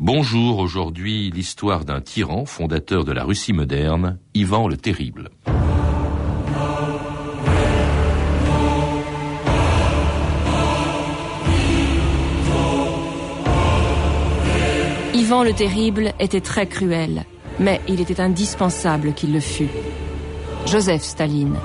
Bonjour, 0.00 0.60
aujourd'hui 0.60 1.28
l'histoire 1.32 1.84
d'un 1.84 2.00
tyran 2.00 2.44
fondateur 2.44 3.04
de 3.04 3.10
la 3.10 3.24
Russie 3.24 3.52
moderne, 3.52 4.20
Ivan 4.32 4.68
le 4.68 4.76
Terrible. 4.76 5.30
Ivan 15.14 15.42
le 15.42 15.52
Terrible 15.52 16.12
était 16.20 16.40
très 16.40 16.68
cruel, 16.68 17.24
mais 17.58 17.80
il 17.88 18.00
était 18.00 18.20
indispensable 18.20 19.14
qu'il 19.14 19.32
le 19.32 19.40
fût. 19.40 19.66
Joseph 20.64 21.02
Staline. 21.02 21.56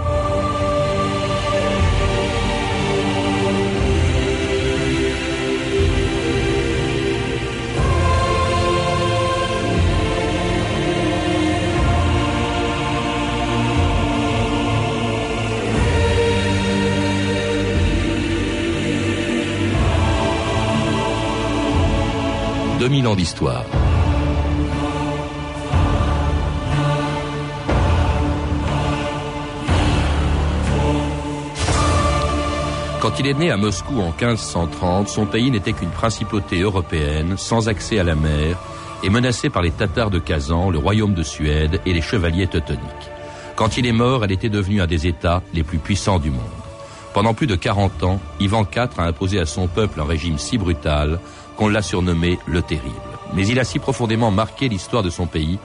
Mille 22.87 23.07
ans 23.07 23.15
d'histoire. 23.15 23.65
Quand 33.01 33.19
il 33.19 33.27
est 33.27 33.33
né 33.33 33.51
à 33.51 33.57
Moscou 33.57 33.99
en 33.99 34.13
1530, 34.17 35.09
son 35.09 35.25
pays 35.25 35.51
n'était 35.51 35.73
qu'une 35.73 35.89
principauté 35.89 36.61
européenne, 36.61 37.35
sans 37.37 37.67
accès 37.67 37.99
à 37.99 38.03
la 38.03 38.15
mer, 38.15 38.57
et 39.03 39.09
menacée 39.09 39.49
par 39.49 39.61
les 39.61 39.71
Tatars 39.71 40.09
de 40.09 40.19
Kazan, 40.19 40.69
le 40.69 40.77
royaume 40.77 41.13
de 41.13 41.23
Suède 41.23 41.81
et 41.85 41.93
les 41.93 42.01
chevaliers 42.01 42.47
teutoniques. 42.47 42.81
Quand 43.55 43.77
il 43.77 43.85
est 43.85 43.91
mort, 43.91 44.23
elle 44.23 44.31
était 44.31 44.49
devenue 44.49 44.81
un 44.81 44.87
des 44.87 45.05
États 45.05 45.43
les 45.53 45.63
plus 45.63 45.79
puissants 45.79 46.19
du 46.19 46.31
monde. 46.31 46.39
Pendant 47.13 47.33
plus 47.33 47.45
de 47.45 47.55
40 47.55 48.03
ans, 48.03 48.19
Ivan 48.39 48.65
IV 48.75 48.89
a 48.97 49.03
imposé 49.03 49.39
à 49.39 49.45
son 49.45 49.67
peuple 49.67 49.99
un 50.01 50.05
régime 50.05 50.37
si 50.37 50.57
brutal 50.57 51.19
qu'on 51.57 51.67
l'a 51.67 51.81
surnommé 51.81 52.39
le 52.45 52.61
Terrible. 52.61 52.95
Mais 53.33 53.47
il 53.47 53.59
a 53.59 53.63
si 53.63 53.79
profondément 53.79 54.31
marqué 54.31 54.69
l'histoire 54.69 55.03
de 55.03 55.09
son 55.09 55.25
pays 55.25 55.59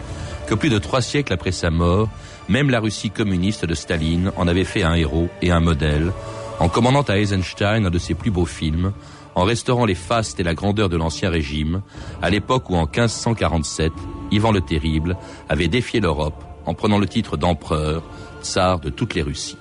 que 0.47 0.55
plus 0.55 0.71
de 0.71 0.79
trois 0.79 1.03
siècles 1.03 1.33
après 1.33 1.53
sa 1.53 1.71
mort, 1.71 2.09
même 2.49 2.71
la 2.71 2.81
Russie 2.81 3.11
communiste 3.11 3.67
de 3.67 3.75
Staline 3.75 4.33
en 4.37 4.49
avait 4.49 4.65
fait 4.65 4.83
un 4.83 4.95
héros 4.95 5.29
et 5.43 5.51
un 5.51 5.61
modèle, 5.61 6.13
en 6.59 6.69
commandant 6.69 7.03
à 7.03 7.19
Eisenstein 7.19 7.87
un 7.87 7.91
de 7.91 7.99
ses 7.99 8.15
plus 8.15 8.31
beaux 8.31 8.47
films, 8.47 8.93
en 9.35 9.45
restaurant 9.45 9.85
les 9.85 9.95
fastes 9.95 10.41
et 10.41 10.43
la 10.43 10.55
grandeur 10.55 10.89
de 10.89 10.97
l'ancien 10.97 11.31
régime, 11.31 11.83
à 12.23 12.31
l'époque 12.31 12.71
où 12.71 12.75
en 12.75 12.87
1547, 12.87 13.93
Ivan 14.31 14.51
le 14.51 14.61
Terrible 14.61 15.17
avait 15.49 15.69
défié 15.69 16.01
l'Europe 16.01 16.43
en 16.67 16.75
prenant 16.75 16.99
le 16.99 17.07
titre 17.07 17.37
d'empereur, 17.37 18.03
tsar 18.43 18.81
de 18.81 18.91
toutes 18.91 19.15
les 19.15 19.23
Russies. 19.23 19.59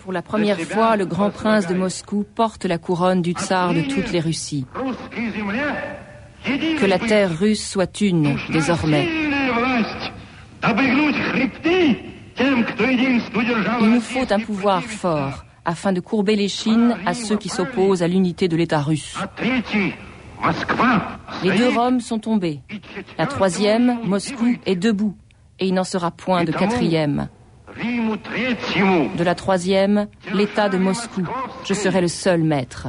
Pour 0.00 0.12
la 0.12 0.22
première 0.22 0.60
fois, 0.60 0.96
le 0.96 1.06
grand 1.06 1.30
prince 1.30 1.66
de 1.66 1.74
Moscou 1.74 2.24
porte 2.34 2.64
la 2.64 2.78
couronne 2.78 3.22
du 3.22 3.32
tsar 3.32 3.74
de 3.74 3.82
toutes 3.82 4.12
les 4.12 4.20
Russies. 4.20 4.66
Que 6.44 6.86
la 6.86 6.98
terre 6.98 7.36
russe 7.38 7.68
soit 7.68 8.00
une, 8.00 8.36
désormais. 8.50 9.08
Il 13.80 13.90
nous 13.90 14.00
faut 14.00 14.32
un 14.32 14.40
pouvoir 14.40 14.82
fort 14.82 15.44
afin 15.64 15.92
de 15.92 16.00
courber 16.00 16.34
les 16.36 16.48
chines 16.48 16.96
à 17.04 17.12
ceux 17.14 17.36
qui 17.36 17.48
s'opposent 17.48 18.02
à 18.02 18.08
l'unité 18.08 18.48
de 18.48 18.56
l'État 18.56 18.80
russe. 18.80 19.18
Les 21.42 21.56
deux 21.56 21.68
Roms 21.68 22.00
sont 22.00 22.18
tombés. 22.18 22.60
La 23.18 23.26
troisième, 23.26 23.98
Moscou, 24.04 24.56
est 24.66 24.76
debout. 24.76 25.16
Et 25.58 25.66
il 25.66 25.74
n'en 25.74 25.84
sera 25.84 26.10
point 26.10 26.44
de 26.44 26.52
quatrième. 26.52 27.28
De 27.76 29.24
la 29.24 29.34
troisième, 29.34 30.06
l'État 30.32 30.68
de 30.68 30.78
Moscou. 30.78 31.26
Je 31.64 31.74
serai 31.74 32.00
le 32.00 32.08
seul 32.08 32.42
maître. 32.42 32.88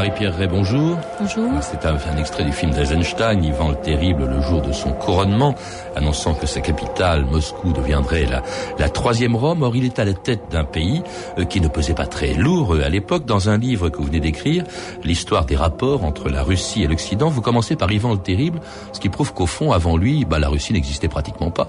Marie-Pierre 0.00 0.34
Ray, 0.34 0.48
bonjour. 0.48 0.96
Bonjour. 1.20 1.50
C'est 1.60 1.84
un, 1.84 2.16
extrait 2.16 2.42
du 2.42 2.52
film 2.52 2.72
d'Eisenstein, 2.72 3.44
Ivan 3.44 3.68
le 3.68 3.76
Terrible, 3.76 4.24
le 4.24 4.40
jour 4.40 4.62
de 4.62 4.72
son 4.72 4.92
couronnement, 4.92 5.54
annonçant 5.94 6.32
que 6.32 6.46
sa 6.46 6.62
capitale, 6.62 7.26
Moscou, 7.26 7.74
deviendrait 7.74 8.24
la, 8.24 8.42
la 8.78 8.88
troisième 8.88 9.36
Rome. 9.36 9.62
Or, 9.62 9.76
il 9.76 9.84
est 9.84 9.98
à 9.98 10.06
la 10.06 10.14
tête 10.14 10.44
d'un 10.50 10.64
pays 10.64 11.02
euh, 11.36 11.44
qui 11.44 11.60
ne 11.60 11.68
pesait 11.68 11.92
pas 11.92 12.06
très 12.06 12.32
lourd 12.32 12.76
euh, 12.76 12.82
à 12.82 12.88
l'époque. 12.88 13.26
Dans 13.26 13.50
un 13.50 13.58
livre 13.58 13.90
que 13.90 13.98
vous 13.98 14.04
venez 14.04 14.20
d'écrire, 14.20 14.64
l'histoire 15.04 15.44
des 15.44 15.56
rapports 15.56 16.02
entre 16.02 16.30
la 16.30 16.42
Russie 16.44 16.82
et 16.82 16.86
l'Occident, 16.86 17.28
vous 17.28 17.42
commencez 17.42 17.76
par 17.76 17.92
Ivan 17.92 18.12
le 18.12 18.20
Terrible, 18.20 18.60
ce 18.94 19.00
qui 19.00 19.10
prouve 19.10 19.34
qu'au 19.34 19.44
fond, 19.44 19.70
avant 19.70 19.98
lui, 19.98 20.24
bah, 20.24 20.38
la 20.38 20.48
Russie 20.48 20.72
n'existait 20.72 21.08
pratiquement 21.08 21.50
pas. 21.50 21.68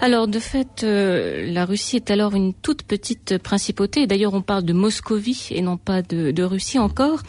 Alors, 0.00 0.28
de 0.28 0.38
fait, 0.38 0.84
euh, 0.84 1.50
la 1.50 1.64
Russie 1.64 1.96
est 1.96 2.10
alors 2.12 2.36
une 2.36 2.54
toute 2.54 2.84
petite 2.84 3.38
principauté. 3.38 4.06
D'ailleurs, 4.06 4.32
on 4.32 4.42
parle 4.42 4.62
de 4.62 4.72
Moscovie 4.72 5.48
et 5.50 5.60
non 5.60 5.76
pas 5.76 6.02
de, 6.02 6.30
de 6.30 6.42
Russie 6.44 6.78
encore. 6.78 7.22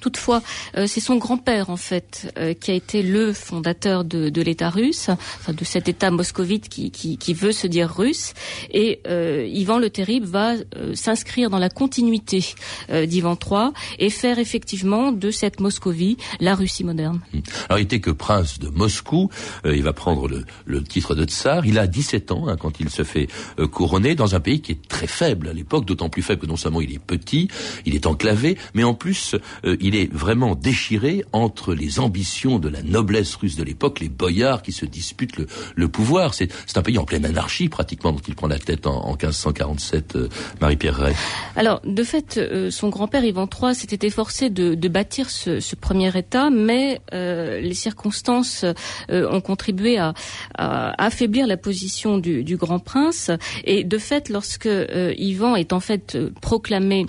Toutefois, 0.00 0.42
euh, 0.76 0.86
c'est 0.86 1.00
son 1.00 1.16
grand-père 1.16 1.70
en 1.70 1.76
fait 1.76 2.32
euh, 2.38 2.54
qui 2.54 2.70
a 2.70 2.74
été 2.74 3.02
le 3.02 3.32
fondateur 3.32 4.04
de, 4.04 4.28
de 4.28 4.42
l'État 4.42 4.70
russe, 4.70 5.08
enfin 5.08 5.52
de 5.52 5.64
cet 5.64 5.88
État 5.88 6.10
moscovite 6.10 6.68
qui, 6.68 6.90
qui, 6.90 7.18
qui 7.18 7.34
veut 7.34 7.52
se 7.52 7.66
dire 7.66 7.90
russe. 7.90 8.34
Et 8.70 9.00
euh, 9.08 9.46
Ivan 9.48 9.78
le 9.78 9.90
Terrible 9.90 10.26
va 10.26 10.54
s'inscrire 10.94 11.50
dans 11.50 11.58
la 11.58 11.68
continuité 11.68 12.44
d'Ivan 12.90 13.36
III 13.40 13.70
et 13.98 14.10
faire 14.10 14.38
effectivement 14.38 15.12
de 15.12 15.30
cette 15.30 15.60
Moscovie 15.60 16.16
la 16.40 16.54
Russie 16.54 16.84
moderne. 16.84 17.20
Hum. 17.34 17.42
Alors 17.68 17.78
il 17.78 17.82
était 17.82 18.00
que 18.00 18.10
prince 18.10 18.58
de 18.58 18.68
Moscou, 18.68 19.30
il 19.64 19.82
va 19.82 19.92
prendre 19.92 20.28
le, 20.28 20.44
le, 20.64 20.82
titre 20.82 21.14
de 21.14 21.24
tsar. 21.24 21.66
Il 21.66 21.78
a 21.78 21.86
17 21.86 22.32
ans 22.32 22.48
hein, 22.48 22.56
quand 22.56 22.80
il 22.80 22.90
se 22.90 23.04
fait 23.04 23.28
couronner 23.72 24.14
dans 24.14 24.34
un 24.34 24.40
pays 24.40 24.60
qui 24.60 24.72
est 24.72 24.88
très 24.88 25.06
faible 25.06 25.48
à 25.48 25.52
l'époque, 25.52 25.84
d'autant 25.84 26.08
plus 26.08 26.22
faible 26.22 26.42
que 26.42 26.46
non 26.46 26.56
seulement 26.56 26.80
il 26.80 26.92
est 26.92 26.98
petit, 26.98 27.48
il 27.84 27.94
est 27.94 28.06
enclavé, 28.06 28.56
mais 28.74 28.84
en 28.84 28.94
plus 28.94 29.36
il 29.64 29.87
il 29.88 29.96
est 29.96 30.12
vraiment 30.12 30.54
déchiré 30.54 31.24
entre 31.32 31.72
les 31.72 31.98
ambitions 31.98 32.58
de 32.58 32.68
la 32.68 32.82
noblesse 32.82 33.34
russe 33.36 33.56
de 33.56 33.64
l'époque, 33.64 34.00
les 34.00 34.10
boyards 34.10 34.60
qui 34.60 34.72
se 34.72 34.84
disputent 34.84 35.38
le, 35.76 35.88
pouvoir. 35.88 36.34
C'est 36.34 36.50
un 36.76 36.82
pays 36.82 36.98
en 36.98 37.06
pleine 37.06 37.24
anarchie 37.24 37.70
pratiquement 37.70 38.12
dont 38.12 38.20
il 38.28 38.34
prend 38.34 38.48
la 38.48 38.58
tête 38.58 38.86
en, 38.86 39.12
1547, 39.12 40.16
euh, 40.16 40.28
Marie-Pierre 40.60 40.94
Ray. 40.94 41.14
Alors, 41.56 41.80
de 41.84 42.04
fait, 42.04 42.36
euh, 42.36 42.70
son 42.70 42.90
grand-père 42.90 43.24
Ivan 43.24 43.48
III 43.48 43.74
s'était 43.74 44.06
efforcé 44.06 44.50
de, 44.50 44.88
bâtir 44.88 45.30
ce, 45.30 45.74
premier 45.74 46.14
État, 46.18 46.50
mais 46.50 47.00
euh, 47.14 47.60
les 47.60 47.74
circonstances 47.74 48.66
ont 49.08 49.40
contribué 49.40 49.96
à, 49.96 50.12
affaiblir 50.58 51.46
la 51.46 51.56
position 51.56 52.18
du, 52.18 52.44
du 52.44 52.58
grand 52.58 52.78
prince. 52.78 53.30
Et 53.64 53.84
de 53.84 53.96
fait, 53.96 54.28
lorsque 54.28 54.68
Ivan 55.16 55.56
est 55.56 55.72
en 55.72 55.80
fait 55.80 56.18
proclamé 56.42 57.06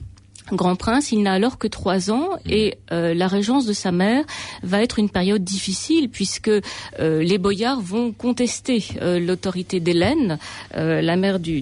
grand 0.54 0.76
prince, 0.76 1.12
il 1.12 1.24
n'a 1.24 1.34
alors 1.34 1.58
que 1.58 1.68
trois 1.68 2.12
ans 2.12 2.30
mmh. 2.46 2.50
et 2.50 2.78
euh, 2.92 3.14
la 3.14 3.28
régence 3.28 3.66
de 3.66 3.74
sa 3.74 3.92
mère 3.92 4.24
va 4.64 4.82
être 4.82 5.00
une 5.00 5.10
période 5.10 5.44
difficile 5.44 6.10
puisque 6.10 6.50
euh, 6.50 7.24
les 7.24 7.38
boyards 7.38 7.82
vont 7.82 8.12
contester 8.12 8.84
euh, 9.02 9.20
l'autorité 9.20 9.80
d'Hélène, 9.80 10.38
la 10.74 11.16
mère 11.16 11.40
du, 11.40 11.62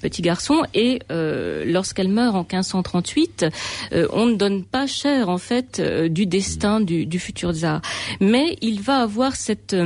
petit 0.00 0.22
garçon, 0.22 0.62
et 0.74 1.00
lorsqu'elle 1.10 2.08
meurt 2.08 2.34
en 2.34 2.40
1538, 2.40 3.46
on 4.12 4.26
ne 4.26 4.34
donne 4.34 4.64
pas 4.64 4.86
cher 4.86 5.28
en 5.28 5.38
fait 5.38 5.80
du 5.80 6.26
destin 6.26 6.80
du, 6.80 7.06
du 7.06 7.18
futur 7.18 7.52
tsar. 7.52 7.80
Mais 8.20 8.56
il 8.60 8.80
va 8.80 8.98
avoir 9.02 9.36
cette 9.36 9.76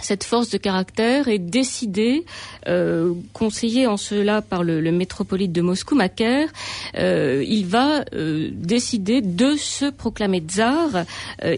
cette 0.00 0.24
force 0.24 0.50
de 0.50 0.58
caractère 0.58 1.28
est 1.28 1.38
décidée, 1.38 2.24
euh, 2.66 3.14
conseillé 3.32 3.86
en 3.86 3.96
cela 3.96 4.42
par 4.42 4.62
le, 4.62 4.88
métropolite 4.92 5.52
de 5.52 5.60
Moscou, 5.60 5.94
Macaire, 5.94 6.48
euh, 6.96 7.44
il 7.46 7.66
va 7.66 8.04
euh, 8.14 8.50
décider 8.52 9.20
de 9.20 9.56
se 9.56 9.90
proclamer 9.90 10.40
tsar. 10.40 11.04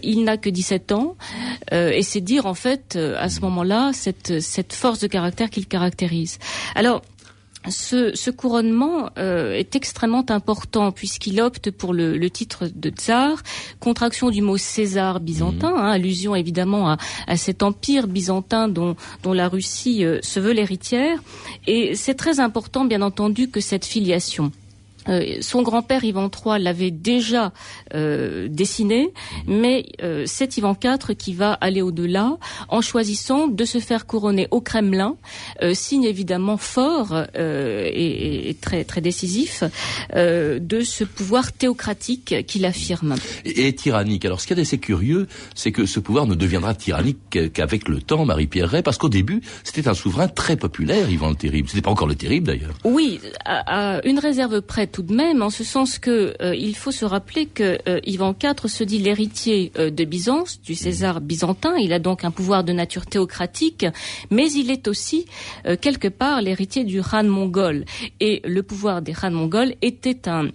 il 0.03 0.23
n'a 0.23 0.37
que 0.37 0.49
17 0.49 0.91
ans, 0.91 1.15
et 1.71 2.03
c'est 2.03 2.21
dire 2.21 2.45
en 2.45 2.53
fait 2.53 2.95
à 2.95 3.29
ce 3.29 3.41
moment-là 3.41 3.91
cette, 3.93 4.41
cette 4.41 4.73
force 4.73 4.99
de 4.99 5.07
caractère 5.07 5.49
qu'il 5.49 5.67
caractérise. 5.67 6.39
Alors, 6.75 7.01
ce, 7.69 8.29
couronnement 8.31 9.09
euh, 9.17 9.53
est 9.53 9.75
extrêmement 9.75 10.25
important 10.29 10.91
puisqu'il 10.91 11.41
opte 11.41 11.71
pour 11.71 11.93
le, 11.93 12.29
titre 12.29 12.67
de 12.73 12.89
tsar, 12.89 13.43
contraction 13.79 14.29
du 14.29 14.41
mot 14.41 14.57
César 14.57 15.19
byzantin, 15.19 15.71
mhm. 15.71 15.77
hein, 15.77 15.91
allusion 15.91 16.35
évidemment 16.35 16.91
à, 17.27 17.37
cet 17.37 17.63
empire 17.63 18.07
byzantin 18.07 18.67
dont, 18.67 18.95
la 19.25 19.47
Russie 19.47 20.03
euh, 20.03 20.19
se 20.21 20.39
veut 20.39 20.53
l'héritière. 20.53 21.21
Et 21.67 21.95
c'est 21.95 22.15
très 22.15 22.39
important, 22.39 22.85
bien 22.85 23.01
entendu, 23.01 23.49
que 23.49 23.61
cette 23.61 23.85
filiation 23.85 24.51
euh, 25.09 25.37
son 25.41 25.61
grand-père 25.61 26.03
Ivan 26.03 26.29
III 26.29 26.61
l'avait 26.61 26.91
déjà 26.91 27.53
euh, 27.93 28.47
dessiné, 28.47 29.11
mais 29.47 29.85
euh, 30.03 30.23
c'est 30.27 30.57
Ivan 30.57 30.77
IV 30.81 31.15
qui 31.15 31.33
va 31.33 31.53
aller 31.53 31.81
au-delà 31.81 32.37
en 32.69 32.81
choisissant 32.81 33.47
de 33.47 33.65
se 33.65 33.79
faire 33.79 34.05
couronner 34.05 34.47
au 34.51 34.61
Kremlin, 34.61 35.17
signe 35.73 36.03
évidemment 36.03 36.57
fort 36.57 37.15
et, 37.35 38.55
très 38.61 38.83
très 38.83 39.01
décisif 39.01 39.63
de 40.13 40.81
ce 40.81 41.03
pouvoir 41.03 41.51
théocratique 41.51 42.45
qu'il 42.45 42.65
affirme. 42.65 43.15
Et, 43.45 43.73
tyrannique. 43.73 44.25
Alors 44.25 44.41
ce 44.41 44.47
qui 44.47 44.53
est 44.53 44.59
assez 44.59 44.77
curieux, 44.77 45.27
c'est 45.55 45.71
que 45.71 45.85
ce 45.85 45.99
pouvoir 45.99 46.27
ne 46.27 46.35
deviendra 46.35 46.73
tyrannique 46.73 47.51
qu'avec 47.53 47.87
le 47.87 48.01
temps, 48.01 48.25
Marie-Pierre 48.25 48.69
Ray, 48.69 48.83
parce 48.83 48.97
qu'au 48.97 49.09
début, 49.09 49.41
c'était 49.63 49.87
un 49.87 49.93
souverain 49.93 50.27
très 50.27 50.55
populaire, 50.55 51.09
Ivan 51.09 51.29
le 51.29 51.35
Terrible. 51.35 51.69
C'était 51.69 51.81
pas 51.81 51.91
encore 51.91 52.07
le 52.07 52.15
Terrible 52.15 52.47
d'ailleurs. 52.47 52.73
Oui, 52.83 53.19
à, 53.45 53.97
à 53.97 54.05
une 54.05 54.19
réserve 54.19 54.61
près 54.61 54.87
tout 54.91 55.03
de 55.03 55.13
même, 55.13 55.41
en 55.41 55.49
ce 55.49 55.63
sens 55.63 55.97
que 55.97 56.35
euh, 56.41 56.55
il 56.55 56.75
faut 56.75 56.91
se 56.91 57.05
rappeler 57.05 57.45
que 57.45 57.79
euh, 57.87 57.99
Ivan 58.05 58.35
IV 58.41 58.69
se 58.69 58.83
dit 58.83 58.99
l'héritier 58.99 59.71
euh, 59.77 59.89
de 59.89 60.03
Byzance, 60.03 60.61
du 60.61 60.75
César 60.75 61.21
byzantin. 61.21 61.75
Il 61.77 61.93
a 61.93 61.99
donc 61.99 62.23
un 62.23 62.31
pouvoir 62.31 62.63
de 62.63 62.73
nature 62.73 63.05
théocratique, 63.05 63.85
mais 64.29 64.51
il 64.51 64.69
est 64.69 64.87
aussi 64.87 65.25
quelque 65.81 66.07
part 66.07 66.41
l'héritier 66.41 66.83
du 66.83 67.01
Khan 67.01 67.23
mongol. 67.23 67.85
Et 68.19 68.41
le 68.45 68.63
pouvoir 68.63 69.01
des 69.01 69.13
Khan 69.13 69.31
mongols 69.31 69.75
était 69.81 70.27
un 70.27 70.49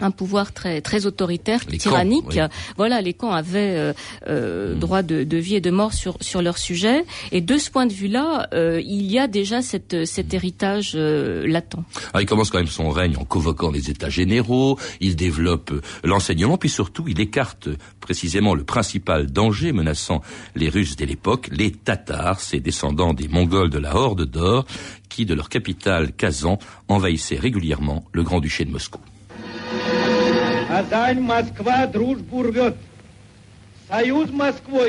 un 0.00 0.10
pouvoir 0.10 0.52
très 0.52 0.80
très 0.80 1.06
autoritaire, 1.06 1.64
tyrannique. 1.64 2.38
Voilà, 2.76 3.00
les 3.00 3.14
camps 3.14 3.32
avaient 3.32 3.76
euh, 3.76 3.92
euh, 4.28 4.74
hmm. 4.74 4.78
droit 4.78 5.02
de, 5.02 5.24
de, 5.24 5.36
vie 5.36 5.56
et 5.56 5.60
de 5.60 5.70
mort 5.70 5.92
sur 5.92 6.16
sur 6.20 6.42
leur 6.42 6.58
sujet. 6.58 7.04
Et 7.32 7.40
de 7.40 7.58
ce 7.58 7.70
point 7.70 7.86
de 7.86 7.92
vue-là, 7.92 8.48
euh, 8.52 8.80
il 8.84 9.10
y 9.10 9.18
a 9.18 9.26
déjà 9.26 9.62
cette, 9.62 10.04
cet 10.06 10.34
héritage 10.34 10.94
latent. 10.94 11.74
Alors, 11.74 11.84
ah, 12.14 12.22
il 12.22 12.26
commence 12.26 12.50
quand 12.50 12.58
même 12.58 12.66
son 12.66 12.90
règne 12.90 13.16
en 13.16 13.24
convoquant 13.24 13.70
les 13.70 13.90
États 13.90 14.10
généraux. 14.10 14.78
Il 15.00 15.16
développe 15.16 15.72
l'enseignement, 16.04 16.58
puis 16.58 16.68
surtout, 16.68 17.04
il 17.08 17.20
écarte 17.20 17.68
précisément 18.00 18.54
le 18.54 18.64
principal 18.64 19.26
danger 19.26 19.72
menaçant 19.72 20.22
les 20.54 20.68
Russes 20.68 20.96
dès 20.96 21.06
l'époque, 21.06 21.48
les 21.52 21.72
Tatars, 21.72 22.40
ces 22.40 22.60
descendants 22.60 23.14
des 23.14 23.28
Mongols 23.28 23.70
de 23.70 23.78
la 23.78 23.96
Horde 23.96 24.24
d'Or, 24.24 24.66
qui 25.08 25.26
de 25.26 25.34
leur 25.34 25.48
capitale 25.48 26.12
Kazan 26.12 26.58
envahissaient 26.88 27.38
régulièrement 27.38 28.04
le 28.12 28.22
Grand-Duché 28.22 28.64
de 28.64 28.70
Moscou. 28.70 29.00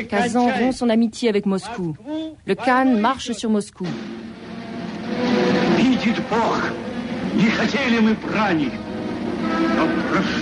Kazan 0.10 0.50
rompt 0.50 0.74
son 0.74 0.90
amitié 0.90 1.30
avec 1.30 1.46
Moscou. 1.46 1.96
Le 2.46 2.56
Khan 2.56 2.98
marche 3.00 3.32
sur 3.34 3.50
Moscou. 3.50 3.86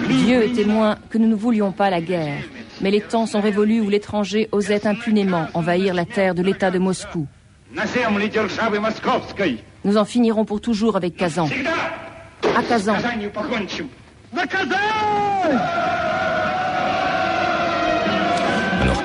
Dieu 0.10 0.44
est 0.44 0.54
témoin 0.54 0.98
que 1.10 1.18
nous 1.18 1.28
ne 1.28 1.36
voulions 1.36 1.72
pas 1.72 1.90
la 1.90 2.02
guerre. 2.02 2.38
Mais 2.82 2.92
les 2.92 3.02
temps 3.02 3.26
sont 3.26 3.42
révolus 3.42 3.82
où 3.82 3.90
l'étranger 3.90 4.48
osait 4.52 4.88
impunément 4.88 5.48
envahir 5.54 5.94
la 5.94 6.06
terre 6.06 6.36
de 6.36 6.42
l'État 6.42 6.72
de 6.72 6.80
Moscou. 6.80 7.28
Nous 9.84 9.98
en 9.98 10.06
finirons 10.06 10.46
pour 10.46 10.62
toujours 10.62 10.96
avec 10.96 11.18
Kazan. 11.18 11.50
À 12.56 12.64
Kazan. 12.64 12.96
Alors 14.38 16.05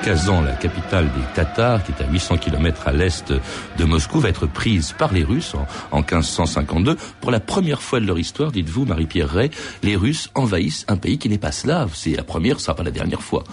Kazan, 0.03 0.41
la 0.41 0.53
capitale 0.53 1.05
des 1.05 1.21
Tatars, 1.35 1.83
qui 1.83 1.91
est 1.91 2.03
à 2.03 2.07
800 2.09 2.37
km 2.37 2.87
à 2.87 2.91
l'est 2.91 3.31
de 3.77 3.83
Moscou, 3.83 4.19
va 4.19 4.29
être 4.29 4.47
prise 4.47 4.93
par 4.97 5.13
les 5.13 5.23
Russes 5.23 5.53
en, 5.91 5.97
1552. 5.97 6.97
Pour 7.19 7.29
la 7.29 7.39
première 7.39 7.83
fois 7.83 7.99
de 7.99 8.07
leur 8.07 8.17
histoire, 8.17 8.51
dites-vous, 8.51 8.85
Marie-Pierre 8.85 9.29
Ray, 9.29 9.51
les 9.83 9.95
Russes 9.95 10.29
envahissent 10.33 10.85
un 10.87 10.97
pays 10.97 11.19
qui 11.19 11.29
n'est 11.29 11.37
pas 11.37 11.51
slave. 11.51 11.91
C'est 11.93 12.15
la 12.15 12.23
première, 12.23 12.59
ça 12.59 12.73
pas 12.73 12.81
la 12.81 12.89
dernière 12.89 13.21
fois. 13.21 13.43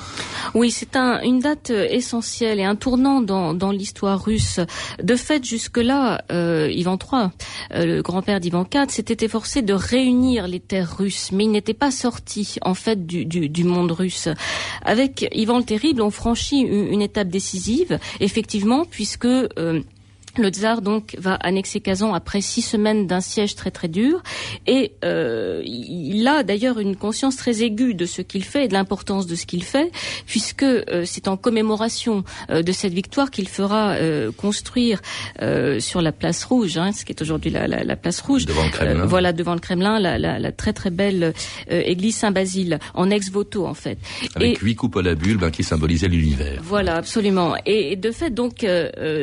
Oui, 0.54 0.70
c'est 0.70 0.96
un, 0.96 1.20
une 1.20 1.40
date 1.40 1.68
essentielle 1.70 2.60
et 2.60 2.64
un 2.64 2.76
tournant 2.76 3.20
dans, 3.20 3.70
l'histoire 3.70 4.24
russe. 4.24 4.60
De 5.02 5.16
fait, 5.16 5.44
jusque-là, 5.44 6.22
euh, 6.32 6.70
Ivan 6.72 6.96
III, 6.96 7.28
euh, 7.74 7.96
le 7.96 8.02
grand-père 8.02 8.40
d'Ivan 8.40 8.66
IV, 8.72 8.88
s'était 8.88 9.24
efforcé 9.24 9.60
de 9.60 9.74
réunir 9.74 10.48
les 10.48 10.60
terres 10.60 10.96
russes, 10.96 11.30
mais 11.30 11.44
il 11.44 11.50
n'était 11.50 11.74
pas 11.74 11.90
sorti 11.90 12.56
en 12.62 12.74
fait 12.74 13.06
du, 13.06 13.26
du, 13.26 13.64
monde 13.64 13.92
russe. 13.92 14.28
Avec 14.82 15.28
Ivan 15.32 15.58
le 15.58 15.64
Terrible, 15.64 16.00
on 16.00 16.10
une, 16.52 17.02
étape 17.02 17.28
décisive, 17.28 17.98
effectivement, 18.20 18.84
puisque 18.84 19.26
euh, 19.26 19.82
le 20.38 20.50
tsar 20.50 20.82
donc 20.82 21.16
va 21.18 21.34
annexer 21.34 21.80
Kazan 21.80 22.14
après 22.14 22.40
six 22.40 22.62
semaines 22.62 23.06
d'un 23.06 23.20
siège 23.20 23.54
très 23.54 23.70
très 23.70 23.88
dur 23.88 24.22
et 24.66 24.92
euh, 25.04 25.62
il 25.64 26.26
a 26.26 26.42
d'ailleurs 26.42 26.78
une 26.78 26.96
conscience 26.96 27.36
très 27.36 27.62
aiguë 27.62 27.94
de 27.94 28.06
ce 28.06 28.22
qu'il 28.22 28.44
fait 28.44 28.64
et 28.64 28.68
de 28.68 28.72
l'importance 28.72 29.26
de 29.26 29.34
ce 29.34 29.46
qu'il 29.46 29.64
fait 29.64 29.90
puisque 30.26 30.62
euh, 30.62 31.02
c'est 31.04 31.28
en 31.28 31.36
commémoration 31.36 32.24
euh, 32.50 32.62
de 32.62 32.72
cette 32.72 32.92
victoire 32.92 33.30
qu'il 33.30 33.48
fera 33.48 33.92
euh, 33.92 34.30
construire 34.32 35.00
euh, 35.42 35.80
sur 35.80 36.02
la 36.02 36.12
place 36.12 36.44
rouge, 36.44 36.76
hein, 36.76 36.92
ce 36.92 37.04
qui 37.04 37.12
est 37.12 37.22
aujourd'hui 37.22 37.50
la, 37.50 37.66
la, 37.66 37.84
la, 37.84 37.96
place 37.96 38.20
rouge, 38.20 38.46
devant 38.46 38.64
le 38.64 38.70
Kremlin. 38.70 39.06
voilà 39.06 39.32
devant 39.32 39.54
le 39.54 39.60
Kremlin, 39.60 39.98
la, 39.98 40.18
la 40.18 40.52
très 40.52 40.72
très 40.72 40.90
belle 40.90 41.32
église 41.68 42.16
Saint-Basile 42.16 42.78
en 42.94 43.10
ex-voto 43.10 43.66
en 43.66 43.74
fait. 43.74 43.98
Avec 44.34 44.58
huit 44.58 44.74
coupes 44.74 44.96
à 44.96 45.02
la 45.02 45.14
bulbe 45.14 45.44
hein, 45.44 45.50
qui 45.50 45.64
symbolisaient 45.64 46.08
l'univers. 46.08 46.60
Voilà 46.62 46.96
absolument 46.96 47.54
et, 47.66 47.92
et, 47.92 47.96
de 47.96 48.10
fait 48.10 48.30
donc 48.30 48.66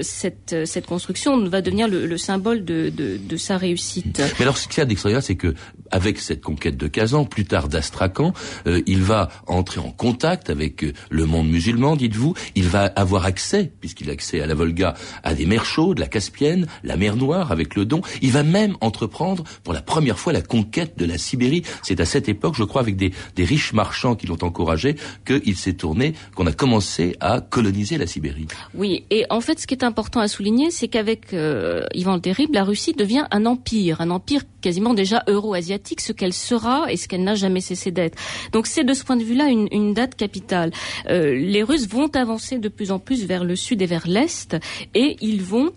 cette 0.02 0.56
cette 0.66 0.86
construction 0.86 1.05
va 1.48 1.62
devenir 1.62 1.88
le, 1.88 2.18
symbole 2.18 2.64
de, 2.64 3.38
sa 3.38 3.58
réussite. 3.58 4.22
Mais 4.40 4.44
alors, 4.44 4.58
ce 4.58 4.68
qu'il 4.68 4.80
y 4.80 4.82
a 4.82 4.86
d'extraordinaire, 4.86 5.24
c'est 5.24 5.36
que 5.36 5.54
avec 5.92 6.20
cette 6.20 6.42
conquête 6.42 6.78
de 6.78 6.88
Kazan, 6.88 7.26
plus 7.26 7.46
tard 7.46 7.68
d'Astrakhan, 7.68 8.34
euh, 8.68 8.82
il 8.86 9.02
va 9.02 9.30
entrer 9.48 9.80
en 9.80 9.92
contact 9.92 10.50
avec 10.50 10.84
euh, 10.84 10.94
le 11.10 11.26
monde 11.26 11.50
musulman, 11.50 11.96
dites-vous. 11.96 12.34
Il 12.56 12.68
va 12.68 12.86
avoir 12.86 13.26
accès, 13.26 13.72
puisqu'il 13.80 14.10
a 14.10 14.14
accès 14.14 14.42
à 14.42 14.48
la 14.48 14.56
Volga, 14.56 14.96
à 15.24 15.34
des 15.34 15.46
mers 15.46 15.66
chaudes, 15.66 16.00
la 16.00 16.08
Caspienne, 16.08 16.68
la 16.84 16.98
mer 16.98 17.16
Noire, 17.16 17.52
avec 17.52 17.76
le 17.76 17.86
Don. 17.86 18.02
Il 18.22 18.32
va 18.32 18.44
même 18.44 18.76
entreprendre 18.82 19.44
pour 19.64 19.74
la 19.74 19.82
première 19.82 20.18
fois 20.18 20.34
la 20.34 20.42
conquête 20.42 20.98
de 20.98 21.06
la 21.06 21.18
Sibérie. 21.18 21.64
C'est 21.84 22.00
à 22.00 22.06
cette 22.06 22.30
époque, 22.30 22.56
je 22.58 22.64
crois, 22.64 22.82
avec 22.82 22.96
des, 22.96 23.12
des 23.36 23.46
riches 23.46 23.74
marchands 23.74 24.16
qui 24.16 24.28
l'ont 24.28 24.42
encouragé, 24.42 24.96
qu'il 25.26 25.56
s'est 25.56 25.74
tourné, 25.74 26.14
qu'on 26.36 26.48
a 26.48 26.54
commencé 26.54 27.16
à 27.20 27.42
coloniser 27.42 27.98
la 27.98 28.08
Sibérie. 28.08 28.48
Oui, 28.74 29.06
et 29.10 29.26
en 29.30 29.42
fait, 29.42 29.60
ce 29.60 29.68
qui 29.68 29.74
est 29.74 29.84
important 29.84 30.20
à 30.20 30.28
souligner, 30.28 30.72
c'est 30.72 30.85
qu'avec 30.88 31.34
euh, 31.34 31.86
Ivan 31.94 32.16
le 32.16 32.22
Terrible, 32.22 32.54
la 32.54 32.64
Russie 32.64 32.94
devient 32.94 33.26
un 33.32 33.46
empire, 33.46 34.02
un 34.02 34.10
empire 34.10 34.42
quasiment 34.62 34.94
déjà 34.94 35.24
euro-asiatique, 35.28 36.02
ce 36.02 36.12
qu'elle 36.12 36.34
sera 36.34 36.92
et 36.92 36.98
ce 36.98 37.08
qu'elle 37.08 37.24
n'a 37.24 37.36
jamais 37.36 37.62
cessé 37.62 37.92
d'être. 37.92 38.18
Donc 38.52 38.68
c'est 38.68 38.84
de 38.84 38.94
ce 38.94 39.04
point 39.04 39.18
de 39.18 39.24
vue-là 39.24 39.46
une, 39.46 39.68
une, 39.72 39.94
date 39.94 40.16
capitale. 40.16 40.72
Euh, 41.10 41.34
les 41.36 41.64
Russes 41.64 41.88
vont 41.88 42.08
avancer 42.16 42.58
de 42.58 42.70
plus 42.70 42.92
en 42.92 43.00
plus 43.00 43.26
vers 43.26 43.44
le 43.44 43.56
sud 43.56 43.82
et 43.82 43.86
vers 43.86 44.08
l'est 44.08 44.58
et 44.94 45.18
ils 45.22 45.42
vont 45.42 45.72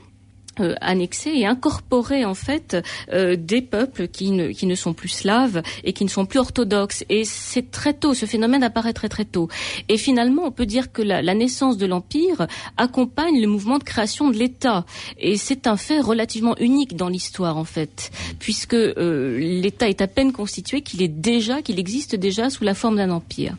euh, 0.61 0.75
annexer 0.81 1.31
et 1.31 1.47
incorporer 1.47 2.25
en 2.25 2.35
fait 2.35 2.77
euh, 3.13 3.37
des 3.37 3.63
peuples 3.63 4.09
qui 4.09 4.31
ne, 4.31 4.49
qui 4.49 4.67
ne 4.67 4.75
sont 4.75 4.93
plus 4.93 5.09
slaves 5.09 5.63
et 5.85 5.93
qui 5.93 6.05
ne 6.05 6.11
sont 6.11 6.27
plus 6.27 6.39
orthodoxes. 6.39 7.05
Et 7.09 7.25
c'est 7.25 7.71
très 7.71 7.95
tôt, 7.95 8.15
ce 8.15 8.27
phénomène 8.27 8.63
apparaît 8.63 8.93
très 8.93 9.09
très 9.09 9.25
tôt. 9.25 9.49
Et 9.89 9.97
finalement, 9.97 10.43
on 10.45 10.51
peut 10.51 10.67
dire 10.67 10.93
que 10.93 11.03
la, 11.03 11.23
naissance 11.35 11.77
de 11.77 11.87
l'Empire 11.87 12.47
accompagne 12.77 13.41
le 13.41 13.47
mouvement 13.47 13.79
de 13.79 13.85
création 13.85 14.31
de 14.31 14.37
l'État. 14.37 14.85
Et 15.19 15.37
c'est 15.37 15.67
un 15.67 15.77
fait 15.77 16.01
relativement 16.01 16.57
unique 16.59 16.97
dans 16.97 17.09
l'histoire 17.09 17.57
en 17.57 17.65
fait, 17.65 18.11
puisque 18.39 18.75
euh, 18.75 19.39
l'État 19.39 19.89
est 19.89 20.01
à 20.01 20.07
peine 20.07 20.33
constitué 20.33 20.83
qu'il 20.83 21.03
est 21.03 21.09
déjà, 21.09 21.63
qu'il 21.63 21.79
existe 21.79 22.17
déjà 22.17 22.51
sous 22.51 22.65
la 22.65 22.75
forme 22.75 22.97
d'un 22.97 23.11
empire. 23.11 23.57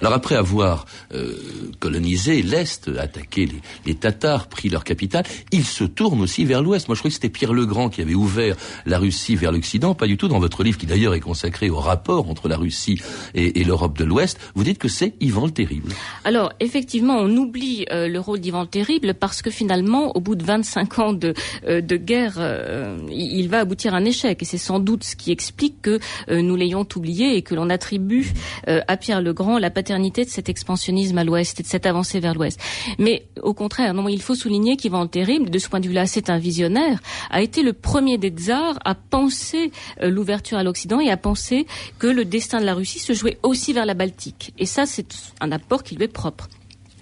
Alors 0.00 0.12
après 0.12 0.34
avoir 0.34 0.86
euh, 1.14 1.34
colonisé 1.78 2.42
l'Est, 2.42 2.90
attaqué 2.98 3.48
les, 3.86 3.94
Tatars, 3.94 4.48
pris 4.48 4.68
leur 4.68 4.84
capitale, 4.84 5.24
ils 5.52 5.64
se 5.64 5.84
tournent 5.84 6.22
aussi 6.22 6.44
vers 6.44 6.62
l'Ouest. 6.62 6.88
Moi 6.88 6.94
je 6.94 7.00
crois 7.00 7.10
que 7.10 7.14
c'était 7.14 7.28
Pierre 7.28 7.52
le 7.52 7.66
Grand 7.66 7.88
qui 7.88 8.00
avait 8.00 8.14
ouvert 8.14 8.56
la 8.86 8.98
Russie 8.98 9.36
vers 9.36 9.52
l'Occident, 9.52 9.94
pas 9.94 10.06
du 10.06 10.16
tout 10.16 10.28
dans 10.28 10.38
votre 10.38 10.62
livre 10.62 10.78
qui 10.78 10.86
d'ailleurs 10.86 11.14
est 11.14 11.20
consacré 11.20 11.70
au 11.70 11.78
rapport 11.78 12.30
entre 12.30 12.48
la 12.48 12.56
Russie 12.56 13.00
et, 13.34 13.64
l'Europe 13.64 13.98
de 13.98 14.04
l'Ouest. 14.04 14.38
Vous 14.54 14.64
dites 14.64 14.78
que 14.78 14.88
c'est 14.88 15.14
Ivan 15.20 15.46
le 15.46 15.52
Terrible. 15.52 15.92
Alors 16.24 16.52
effectivement, 16.60 17.18
on 17.18 17.36
oublie 17.36 17.84
euh, 17.92 18.08
le 18.08 18.20
rôle 18.20 18.40
d'Ivan 18.40 18.62
le 18.62 18.66
Terrible 18.66 19.14
parce 19.14 19.42
que 19.42 19.50
finalement, 19.50 20.16
au 20.16 20.20
bout 20.20 20.34
de 20.34 20.44
25 20.44 20.98
ans 20.98 21.12
de, 21.12 21.34
euh, 21.66 21.80
de 21.80 21.96
guerre, 21.96 22.34
euh, 22.38 22.98
il 23.10 23.48
va 23.48 23.60
aboutir 23.60 23.94
à 23.94 23.98
un 23.98 24.04
échec. 24.04 24.42
Et 24.42 24.44
c'est 24.44 24.58
sans 24.58 24.78
doute 24.78 25.04
ce 25.04 25.16
qui 25.16 25.30
explique 25.30 25.82
que 25.82 25.98
nous 26.28 26.56
l'ayons 26.56 26.86
oublié 26.96 27.36
et 27.36 27.42
que 27.42 27.54
l'on 27.54 27.70
attribue 27.70 28.32
à 28.66 28.96
Pierre 28.96 29.22
le 29.22 29.32
Grand 29.32 29.58
la 29.58 29.69
paternité 29.70 30.24
de 30.24 30.30
cet 30.30 30.48
expansionnisme 30.48 31.18
à 31.18 31.24
l'ouest 31.24 31.60
et 31.60 31.62
de 31.62 31.68
cette 31.68 31.86
avancée 31.86 32.20
vers 32.20 32.34
l'ouest. 32.34 32.60
Mais 32.98 33.26
au 33.42 33.54
contraire, 33.54 33.94
il 34.08 34.22
faut 34.22 34.34
souligner 34.34 34.76
qu'Ivan 34.76 35.02
le 35.02 35.08
Terrible, 35.08 35.50
de 35.50 35.58
ce 35.58 35.68
point 35.68 35.80
de 35.80 35.86
vue-là, 35.86 36.06
c'est 36.06 36.30
un 36.30 36.38
visionnaire, 36.38 37.00
a 37.30 37.42
été 37.42 37.62
le 37.62 37.72
premier 37.72 38.18
des 38.18 38.30
tsars 38.30 38.78
à 38.84 38.94
penser 38.94 39.72
euh, 40.02 40.10
l'ouverture 40.10 40.58
à 40.58 40.62
l'Occident 40.62 41.00
et 41.00 41.10
à 41.10 41.16
penser 41.16 41.66
que 41.98 42.06
le 42.06 42.24
destin 42.24 42.60
de 42.60 42.64
la 42.64 42.74
Russie 42.74 42.98
se 42.98 43.12
jouait 43.12 43.38
aussi 43.42 43.72
vers 43.72 43.86
la 43.86 43.94
Baltique. 43.94 44.52
Et 44.58 44.66
ça, 44.66 44.86
c'est 44.86 45.06
un 45.40 45.52
apport 45.52 45.82
qui 45.82 45.96
lui 45.96 46.04
est 46.04 46.08
propre. 46.08 46.48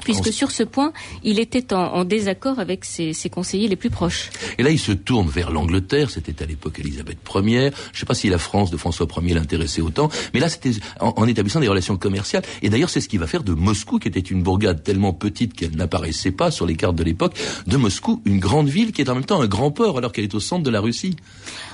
Puisque 0.08 0.32
sur 0.32 0.50
ce 0.50 0.62
point, 0.62 0.92
il 1.22 1.38
était 1.38 1.74
en, 1.74 2.04
désaccord 2.04 2.58
avec 2.58 2.86
ses, 2.86 3.12
conseillers 3.30 3.68
les 3.68 3.76
plus 3.76 3.90
proches. 3.90 4.30
Et 4.56 4.62
là, 4.62 4.70
il 4.70 4.78
se 4.78 4.92
tourne 4.92 5.28
vers 5.28 5.50
l'Angleterre, 5.50 6.08
c'était 6.08 6.42
à 6.42 6.46
l'époque 6.46 6.78
Elisabeth 6.78 7.18
Ier, 7.34 7.70
je 7.92 7.96
ne 7.96 8.00
sais 8.00 8.06
pas 8.06 8.14
si 8.14 8.30
la 8.30 8.38
France 8.38 8.70
de 8.70 8.78
François 8.78 9.06
Ier 9.20 9.34
l'intéressait 9.34 9.82
autant, 9.82 10.08
mais 10.32 10.40
là, 10.40 10.48
c'était 10.48 10.72
en, 11.00 11.26
établissant 11.26 11.60
des 11.60 11.68
relations 11.68 11.98
commerciales, 11.98 12.42
et 12.62 12.70
d'ailleurs, 12.70 12.88
c'est 12.88 13.02
ce 13.02 13.08
qu'il 13.08 13.20
va 13.20 13.26
faire 13.26 13.42
de 13.42 13.52
Moscou, 13.52 13.98
qui 13.98 14.08
était 14.08 14.18
une 14.20 14.42
bourgade 14.42 14.82
tellement 14.82 15.12
petite 15.12 15.52
qu'elle 15.52 15.76
n'apparaissait 15.76 16.30
pas 16.30 16.50
sur 16.50 16.64
les 16.64 16.74
cartes 16.74 16.96
de 16.96 17.04
l'époque, 17.04 17.34
de 17.66 17.76
Moscou, 17.76 18.22
une 18.24 18.38
grande 18.38 18.68
ville 18.68 18.92
qui 18.92 19.02
est 19.02 19.10
en 19.10 19.14
même 19.14 19.26
temps 19.26 19.42
un 19.42 19.46
grand 19.46 19.70
port, 19.70 19.98
alors 19.98 20.12
qu'elle 20.12 20.24
est 20.24 20.34
au 20.34 20.40
centre 20.40 20.62
de 20.62 20.70
la 20.70 20.80
Russie. 20.80 21.16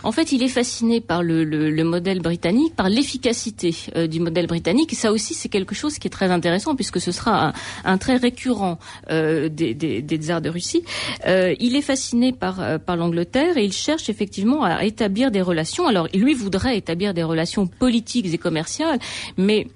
En 0.02 0.10
fait, 0.10 0.32
il 0.32 0.42
est 0.42 0.48
fasciné 0.48 1.00
par 1.00 1.22
le, 1.22 1.84
modèle 1.84 2.20
britannique, 2.20 2.74
par 2.74 2.88
l'efficacité 2.88 3.74
euh, 3.94 4.06
du 4.08 4.18
modèle 4.18 4.46
britannique, 4.46 4.92
et 4.92 4.96
ça 4.96 5.12
aussi, 5.12 5.34
c'est 5.34 5.48
quelque 5.48 5.74
chose 5.74 5.98
qui 5.98 6.08
est 6.08 6.10
très 6.10 6.30
intéressant, 6.30 6.74
puisque 6.74 7.00
ce 7.00 7.12
sera 7.12 7.52
un, 7.84 7.98
trait 7.98 8.16
récurrent 8.24 8.78
euh, 9.10 9.48
des, 9.48 9.74
des, 9.74 10.16
tsars 10.18 10.40
de 10.40 10.48
Russie. 10.48 10.82
Euh, 11.26 11.54
il 11.60 11.76
est 11.76 11.82
fasciné 11.82 12.32
par, 12.32 12.60
euh, 12.60 12.78
par 12.78 12.96
l'Angleterre 12.96 13.56
et 13.56 13.64
il 13.64 13.72
cherche 13.72 14.08
effectivement 14.08 14.64
à 14.64 14.84
établir 14.84 15.30
des 15.30 15.42
relations. 15.42 15.86
Alors, 15.86 16.08
lui 16.14 16.34
voudrait 16.34 16.76
établir 16.76 17.12
des 17.12 17.22
relations 17.22 17.66
politiques 17.66 18.32
et 18.32 18.38
commerciales, 18.38 18.98
mais 19.36 19.66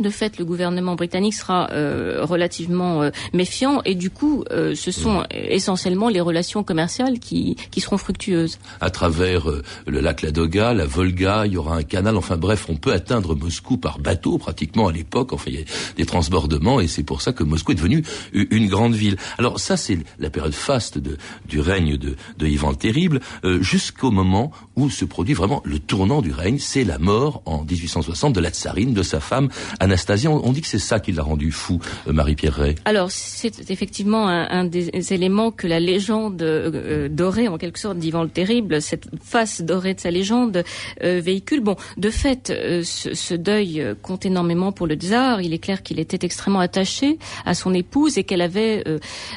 de 0.00 0.10
fait, 0.10 0.38
le 0.38 0.44
gouvernement 0.44 0.96
britannique 0.96 1.34
sera 1.34 1.70
euh, 1.70 2.24
relativement 2.24 3.02
euh, 3.02 3.10
méfiant 3.32 3.80
et 3.84 3.94
du 3.94 4.10
coup, 4.10 4.44
euh, 4.50 4.74
ce 4.74 4.90
sont 4.90 5.24
essentiellement 5.30 6.08
les 6.08 6.20
relations 6.20 6.64
commerciales 6.64 7.18
qui, 7.18 7.56
qui 7.70 7.80
seront 7.80 7.96
fructueuses. 7.96 8.58
À 8.80 8.90
travers 8.90 9.46
le 9.86 10.00
lac 10.00 10.22
Ladoga, 10.22 10.74
la 10.74 10.86
Volga, 10.86 11.46
il 11.46 11.52
y 11.52 11.56
aura 11.56 11.76
un 11.76 11.82
canal. 11.82 12.16
Enfin 12.16 12.36
bref, 12.36 12.66
on 12.68 12.76
peut 12.76 12.92
atteindre 12.92 13.34
Moscou 13.34 13.76
par 13.76 13.98
bateau 13.98 14.38
pratiquement 14.38 14.88
à 14.88 14.92
l'époque. 14.92 15.32
Enfin, 15.32 15.50
il 15.50 15.60
y 15.60 15.62
a 15.62 15.64
des 15.96 16.06
transbordements 16.06 16.80
et 16.80 16.88
c'est 16.88 17.04
pour 17.04 17.22
ça 17.22 17.32
que 17.32 17.44
Moscou 17.44 17.72
est 17.72 17.76
devenu 17.76 18.02
une 18.32 18.68
grande 18.68 18.94
ville. 18.94 19.16
Alors 19.38 19.60
ça, 19.60 19.76
c'est 19.76 19.98
la 20.18 20.30
période 20.30 20.54
faste 20.54 20.98
de, 20.98 21.16
du 21.48 21.60
règne 21.60 21.96
de, 21.96 22.16
de 22.38 22.46
Ivan 22.46 22.70
le 22.70 22.76
Terrible 22.76 23.20
jusqu'au 23.60 24.10
moment 24.10 24.50
où 24.76 24.90
se 24.90 25.04
produit 25.04 25.34
vraiment 25.34 25.62
le 25.64 25.78
tournant 25.78 26.22
du 26.22 26.32
règne. 26.32 26.58
C'est 26.58 26.84
la 26.84 26.98
mort 26.98 27.42
en 27.44 27.64
1860 27.64 28.34
de 28.34 28.40
la 28.40 28.50
tsarine, 28.50 28.92
de 28.92 29.02
sa 29.02 29.20
femme 29.20 29.48
Anastasia. 29.84 30.30
On, 30.30 30.52
dit 30.52 30.60
que 30.60 30.66
c'est 30.66 30.78
ça 30.78 30.98
qui 30.98 31.12
l'a 31.12 31.22
rendu 31.22 31.52
fou, 31.52 31.78
euh, 32.08 32.12
Marie-Pierre 32.12 32.54
Ray. 32.54 32.74
Alors, 32.84 33.10
c'est 33.10 33.70
effectivement 33.70 34.28
un, 34.28 34.64
des 34.64 35.12
éléments 35.12 35.50
que 35.50 35.66
la 35.66 35.78
légende 35.78 36.42
euh, 36.42 37.08
dorée, 37.08 37.48
en 37.48 37.58
quelque 37.58 37.78
sorte, 37.78 37.98
d'Ivan 37.98 38.22
le 38.22 38.28
Terrible, 38.28 38.80
cette 38.80 39.06
face 39.22 39.60
dorée 39.62 39.94
de 39.94 40.00
sa 40.00 40.10
légende, 40.10 40.64
euh, 41.02 41.20
véhicule. 41.20 41.60
Bon, 41.60 41.76
de 41.96 42.10
fait, 42.10 42.52
ce, 42.82 43.34
deuil 43.34 43.84
compte 44.02 44.26
énormément 44.26 44.72
pour 44.72 44.86
le 44.86 44.94
tsar. 44.94 45.40
Il 45.40 45.52
est 45.52 45.58
clair 45.58 45.82
qu'il 45.82 46.00
était 46.00 46.24
extrêmement 46.24 46.60
attaché 46.60 47.18
à 47.44 47.54
son 47.54 47.74
épouse 47.74 48.16
et 48.18 48.24
qu'elle 48.24 48.42
avait 48.42 48.84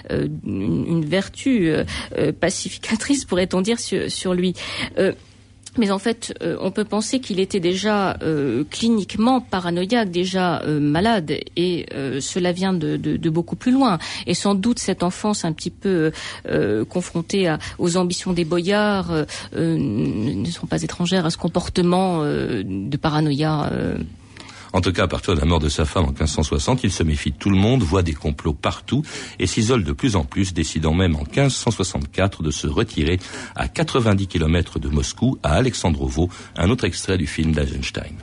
une, 0.10 1.06
vertu 1.06 1.72
pacificatrice, 2.39 3.25
pourrait-on 3.25 3.62
dire, 3.62 3.80
sur 3.80 4.34
lui. 4.34 4.54
Mais 5.78 5.92
en 5.92 6.00
fait, 6.00 6.34
euh, 6.42 6.58
on 6.60 6.72
peut 6.72 6.86
penser 6.86 7.20
qu'il 7.20 7.40
était 7.40 7.60
déjà 7.60 8.18
euh, 8.22 8.64
cliniquement 8.70 9.42
paranoïaque, 9.42 10.10
déjà 10.12 10.62
euh, 10.62 10.80
malade, 10.80 11.34
et 11.56 11.86
cela 12.20 12.52
vient 12.52 12.74
de, 12.74 12.98
de, 12.98 13.30
beaucoup 13.30 13.56
plus 13.56 13.72
loin. 13.72 14.00
Et 14.26 14.34
sans 14.34 14.56
doute 14.56 14.80
cette 14.80 15.04
enfance 15.04 15.46
un 15.46 15.54
petit 15.54 15.70
peu 15.70 16.12
confrontée 16.90 17.48
à, 17.48 17.60
aux 17.78 17.98
ambitions 17.98 18.34
des 18.34 18.46
boyards 18.46 19.12
ne 19.54 20.50
sont 20.50 20.68
pas 20.68 20.82
étrangères 20.82 21.26
à 21.26 21.30
ce 21.30 21.38
comportement 21.38 22.24
de 22.24 22.98
paranoïa. 22.98 23.72
En 24.78 24.82
tout 24.82 24.94
cas, 24.94 25.06
à 25.06 25.08
partir 25.08 25.34
de 25.34 25.40
la 25.40 25.46
mort 25.48 25.60
de 25.60 25.70
sa 25.70 25.86
femme 25.86 26.04
en 26.04 26.10
1560, 26.10 26.84
il 26.84 26.92
se 26.92 27.02
méfie 27.02 27.32
de 27.32 27.36
tout 27.36 27.50
le 27.50 27.58
monde, 27.58 27.82
voit 27.82 28.04
des 28.04 28.14
complots 28.14 28.54
partout 28.54 29.02
et 29.40 29.48
s'isole 29.48 29.84
de 29.84 29.92
plus 29.92 30.16
en 30.16 30.24
plus, 30.24 30.54
décidant 30.54 30.94
même 30.94 31.16
en 31.16 31.24
1564 31.24 32.44
de 32.44 32.52
se 32.52 32.68
retirer 32.68 33.20
à 33.56 33.68
90 33.70 34.28
km 34.28 34.78
de 34.78 34.88
Moscou, 34.88 35.40
à 35.42 35.54
Alexandrovo, 35.54 36.30
un 36.56 36.70
autre 36.70 36.86
extrait 36.86 37.18
du 37.18 37.26
film 37.26 37.54
d'Eisenstein. 37.54 38.14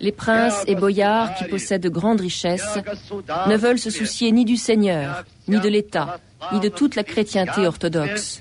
Les 0.00 0.12
princes 0.12 0.64
et 0.66 0.74
boyards 0.76 1.34
qui 1.34 1.44
possèdent 1.44 1.82
de 1.82 1.90
grandes 1.90 2.22
richesses 2.22 2.78
ne 3.48 3.56
veulent 3.58 3.78
se 3.78 3.90
soucier 3.90 4.32
ni 4.32 4.46
du 4.46 4.56
Seigneur, 4.56 5.24
ni 5.46 5.60
de 5.60 5.68
l'État, 5.68 6.20
ni 6.54 6.60
de 6.60 6.70
toute 6.70 6.96
la 6.96 7.04
chrétienté 7.04 7.66
orthodoxe. 7.66 8.40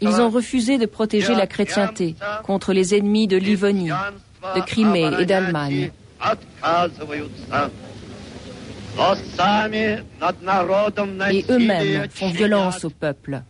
Ils 0.00 0.20
ont 0.20 0.30
refusé 0.30 0.78
de 0.78 0.86
protéger 0.86 1.34
la 1.34 1.46
chrétienté 1.46 2.14
contre 2.42 2.72
les 2.72 2.94
ennemis 2.94 3.26
de 3.26 3.36
Livonie, 3.36 3.90
de 4.54 4.60
Crimée 4.60 5.10
et 5.18 5.26
d'Allemagne. 5.26 5.90
Et 11.30 11.44
eux-mêmes 11.50 12.08
font 12.10 12.30
violence 12.30 12.84
au 12.84 12.90
peuple. 12.90 13.42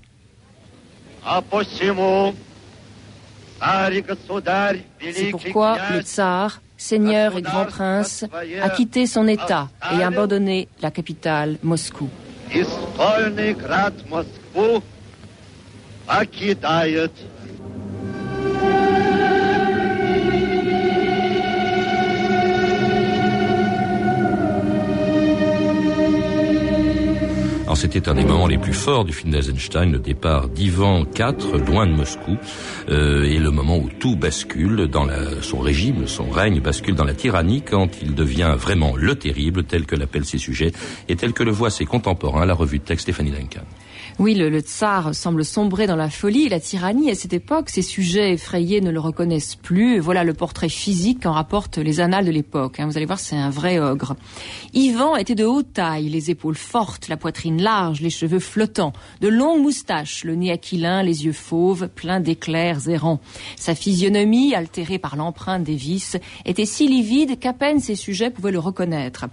C'est 5.00 5.30
pourquoi 5.30 5.78
le 5.92 6.00
tsar 6.02 6.60
seigneur 6.78 7.36
et 7.36 7.42
grand 7.42 7.66
prince, 7.66 8.24
a 8.62 8.70
quitté 8.70 9.06
son 9.06 9.28
État 9.28 9.68
et 9.92 10.02
abandonné 10.02 10.68
la 10.80 10.90
capitale, 10.90 11.58
Moscou. 11.62 12.08
C'était 27.78 28.08
un 28.08 28.14
des 28.14 28.24
moments 28.24 28.48
les 28.48 28.58
plus 28.58 28.72
forts 28.72 29.04
du 29.04 29.12
film 29.12 29.30
d'Eisenstein, 29.30 29.92
le 29.92 30.00
départ 30.00 30.48
d'Ivan 30.48 31.04
IV, 31.16 31.64
loin 31.64 31.86
de 31.86 31.92
Moscou, 31.92 32.36
euh, 32.88 33.22
et 33.22 33.38
le 33.38 33.52
moment 33.52 33.78
où 33.78 33.88
tout 34.00 34.16
bascule 34.16 34.88
dans 34.88 35.06
son 35.42 35.60
régime, 35.60 36.08
son 36.08 36.28
règne 36.28 36.60
bascule 36.60 36.96
dans 36.96 37.04
la 37.04 37.14
tyrannie 37.14 37.62
quand 37.62 38.02
il 38.02 38.16
devient 38.16 38.56
vraiment 38.58 38.96
le 38.96 39.14
terrible, 39.14 39.62
tel 39.62 39.86
que 39.86 39.94
l'appellent 39.94 40.24
ses 40.24 40.38
sujets, 40.38 40.72
et 41.08 41.14
tel 41.14 41.32
que 41.32 41.44
le 41.44 41.52
voient 41.52 41.70
ses 41.70 41.84
contemporains, 41.84 42.46
la 42.46 42.54
revue 42.54 42.80
de 42.80 42.84
texte 42.84 43.04
Stéphanie 43.04 43.30
Duncan. 43.30 43.62
Oui, 44.20 44.34
le, 44.34 44.48
le, 44.48 44.58
tsar 44.58 45.14
semble 45.14 45.44
sombrer 45.44 45.86
dans 45.86 45.94
la 45.94 46.10
folie 46.10 46.46
et 46.46 46.48
la 46.48 46.58
tyrannie. 46.58 47.08
À 47.08 47.14
cette 47.14 47.32
époque, 47.32 47.70
ses 47.70 47.82
sujets 47.82 48.32
effrayés 48.32 48.80
ne 48.80 48.90
le 48.90 48.98
reconnaissent 48.98 49.54
plus. 49.54 50.00
Voilà 50.00 50.24
le 50.24 50.34
portrait 50.34 50.68
physique 50.68 51.22
qu'en 51.22 51.30
rapportent 51.30 51.78
les 51.78 52.00
annales 52.00 52.24
de 52.24 52.32
l'époque. 52.32 52.80
Hein. 52.80 52.86
Vous 52.86 52.96
allez 52.96 53.06
voir, 53.06 53.20
c'est 53.20 53.36
un 53.36 53.50
vrai 53.50 53.78
ogre. 53.78 54.16
Ivan 54.74 55.14
était 55.14 55.36
de 55.36 55.44
haute 55.44 55.72
taille, 55.72 56.08
les 56.08 56.32
épaules 56.32 56.56
fortes, 56.56 57.06
la 57.06 57.16
poitrine 57.16 57.62
large, 57.62 58.00
les 58.00 58.10
cheveux 58.10 58.40
flottants, 58.40 58.92
de 59.20 59.28
longues 59.28 59.62
moustaches, 59.62 60.24
le 60.24 60.34
nez 60.34 60.50
aquilin, 60.50 61.04
les 61.04 61.24
yeux 61.24 61.32
fauves, 61.32 61.86
pleins 61.86 62.18
d'éclairs 62.18 62.88
errants. 62.88 63.20
Sa 63.54 63.76
physionomie, 63.76 64.52
altérée 64.52 64.98
par 64.98 65.14
l'empreinte 65.14 65.62
des 65.62 65.76
vices, 65.76 66.16
était 66.44 66.66
si 66.66 66.88
livide 66.88 67.38
qu'à 67.38 67.52
peine 67.52 67.78
ses 67.78 67.94
sujets 67.94 68.30
pouvaient 68.30 68.50
le 68.50 68.58
reconnaître. 68.58 69.26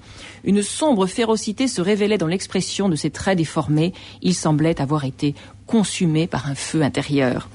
Une 0.44 0.62
sombre 0.62 1.08
férocité 1.08 1.68
se 1.68 1.82
révélait 1.82 2.20
dans 2.20 2.28
l'expression 2.28 2.88
de 2.88 2.96
ses 2.96 3.10
traits 3.10 3.40
déformés. 3.40 3.92
Il 4.22 4.36
semblait 4.36 4.75
avoir 4.82 5.06
été 5.06 5.36
consumé 5.68 6.28
par 6.28 6.48
un 6.48 6.56
feu 6.56 6.82
intérieur. 6.84 7.50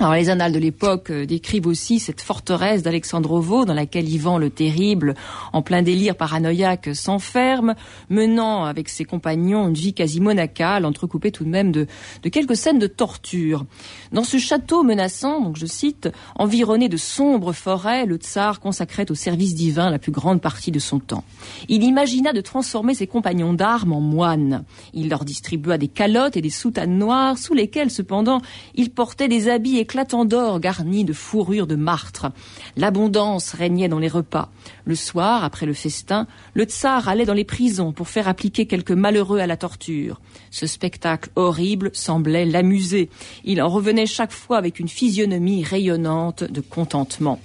Alors 0.00 0.14
les 0.14 0.30
annales 0.30 0.52
de 0.52 0.58
l'époque 0.58 1.10
euh, 1.10 1.26
décrivent 1.26 1.66
aussi 1.66 1.98
cette 1.98 2.22
forteresse 2.22 2.82
d'Alexandrovo 2.82 3.66
dans 3.66 3.74
laquelle 3.74 4.08
Ivan 4.08 4.38
le 4.38 4.48
Terrible, 4.48 5.14
en 5.52 5.60
plein 5.60 5.82
délire 5.82 6.16
paranoïaque, 6.16 6.88
s'enferme, 6.94 7.74
menant 8.08 8.64
avec 8.64 8.88
ses 8.88 9.04
compagnons 9.04 9.68
une 9.68 9.74
vie 9.74 9.92
quasi 9.92 10.22
monacale, 10.22 10.86
entrecoupée 10.86 11.32
tout 11.32 11.44
de 11.44 11.50
même 11.50 11.70
de, 11.70 11.86
de 12.22 12.28
quelques 12.30 12.56
scènes 12.56 12.78
de 12.78 12.86
torture. 12.86 13.66
Dans 14.10 14.24
ce 14.24 14.38
château 14.38 14.84
menaçant, 14.84 15.42
donc 15.42 15.58
je 15.58 15.66
cite, 15.66 16.08
environné 16.34 16.88
de 16.88 16.96
sombres 16.96 17.52
forêts, 17.52 18.06
le 18.06 18.16
tsar 18.16 18.58
consacrait 18.58 19.10
au 19.10 19.14
service 19.14 19.54
divin 19.54 19.90
la 19.90 19.98
plus 19.98 20.12
grande 20.12 20.40
partie 20.40 20.70
de 20.70 20.78
son 20.78 20.98
temps. 20.98 21.24
Il 21.68 21.82
imagina 21.82 22.32
de 22.32 22.40
transformer 22.40 22.94
ses 22.94 23.06
compagnons 23.06 23.52
d'armes 23.52 23.92
en 23.92 24.00
moines. 24.00 24.64
Il 24.94 25.10
leur 25.10 25.26
distribua 25.26 25.76
des 25.76 25.88
calottes 25.88 26.38
et 26.38 26.42
des 26.42 26.48
soutanes 26.48 26.96
noires 26.96 27.36
sous 27.36 27.52
lesquelles 27.52 27.90
cependant 27.90 28.40
il 28.74 28.88
portait 28.88 29.28
des 29.28 29.50
habits 29.50 29.76
éclatant 29.90 30.24
d'or 30.24 30.60
garni 30.60 31.04
de 31.04 31.12
fourrures 31.12 31.66
de 31.66 31.74
martre. 31.74 32.30
L'abondance 32.76 33.54
régnait 33.54 33.88
dans 33.88 33.98
les 33.98 34.06
repas. 34.06 34.48
Le 34.84 34.94
soir, 34.94 35.42
après 35.42 35.66
le 35.66 35.72
festin, 35.72 36.28
le 36.54 36.62
tsar 36.62 37.08
allait 37.08 37.24
dans 37.24 37.34
les 37.34 37.44
prisons 37.44 37.90
pour 37.90 38.06
faire 38.06 38.28
appliquer 38.28 38.66
quelques 38.66 38.92
malheureux 38.92 39.40
à 39.40 39.48
la 39.48 39.56
torture. 39.56 40.20
Ce 40.52 40.68
spectacle 40.68 41.30
horrible 41.34 41.90
semblait 41.92 42.44
l'amuser. 42.44 43.10
Il 43.42 43.60
en 43.60 43.68
revenait 43.68 44.06
chaque 44.06 44.30
fois 44.30 44.58
avec 44.58 44.78
une 44.78 44.86
physionomie 44.86 45.64
rayonnante 45.64 46.44
de 46.44 46.60
contentement. 46.60 47.40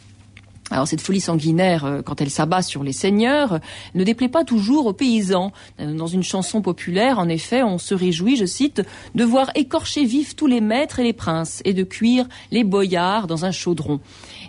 Alors 0.72 0.88
cette 0.88 1.02
folie 1.02 1.22
sanguinaire, 1.22 1.86
euh, 1.86 2.02
quand 2.02 2.22
elle 2.22 2.32
s'abat 2.32 2.64
sur 2.64 2.84
les 2.84 2.92
seigneurs, 2.92 3.60
ne 3.94 4.04
déplaît 4.04 4.30
pas 4.30 4.44
toujours 4.44 4.88
aux 4.88 4.94
paysans. 4.94 5.52
Euh, 5.80 5.94
dans 5.94 6.08
une 6.08 6.24
chanson 6.24 6.64
populaire, 6.64 7.20
en 7.20 7.30
effet, 7.30 7.62
on 7.62 7.78
se 7.78 7.94
réjouit, 7.94 8.36
je 8.36 8.46
cite, 8.46 8.82
de 9.14 9.24
voir 9.24 9.52
écorcher 9.54 10.06
vifs 10.06 10.36
tous 10.36 10.48
les 10.48 10.62
maîtres 10.62 11.00
et 11.00 11.04
les 11.04 11.14
princes, 11.14 11.62
et 11.66 11.74
de 11.74 11.84
cuire 11.84 12.28
les 12.52 12.64
boyards 12.64 13.28
dans 13.28 13.46
un 13.46 13.52
chaudron. 13.52 14.00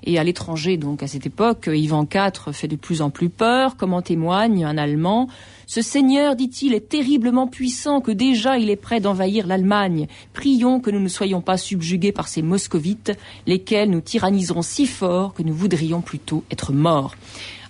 Et 0.07 0.19
à 0.19 0.25
l'étranger, 0.25 0.77
donc 0.77 1.03
à 1.03 1.09
cette 1.09 1.27
époque, 1.27 1.69
Ivan 1.73 2.07
IV 2.13 2.53
fait 2.53 2.69
de 2.69 2.77
plus 2.77 3.03
en 3.03 3.11
plus 3.11 3.29
peur, 3.29 3.77
comme 3.77 3.93
en 3.93 4.03
témoigne 4.03 4.65
un 4.65 4.79
Allemand. 4.79 5.29
Ce 5.67 5.83
seigneur, 5.83 6.37
dit-il, 6.37 6.75
est 6.75 6.89
terriblement 6.89 7.49
puissant 7.49 8.01
que 8.01 8.13
déjà 8.13 8.57
il 8.57 8.71
est 8.71 8.77
prêt 8.77 9.01
d'envahir 9.01 9.49
l'Allemagne. 9.49 10.07
Prions 10.33 10.79
que 10.79 10.91
nous 10.93 11.01
ne 11.01 11.09
soyons 11.09 11.41
pas 11.41 11.57
subjugués 11.57 12.13
par 12.13 12.29
ces 12.29 12.41
moscovites, 12.41 13.13
lesquels 13.49 13.91
nous 13.91 14.01
tyranniseront 14.01 14.63
si 14.63 14.87
fort 14.87 15.35
que 15.35 15.43
nous 15.43 15.55
voudrions 15.55 16.03
plutôt 16.03 16.45
être 16.53 16.73
morts. 16.73 17.17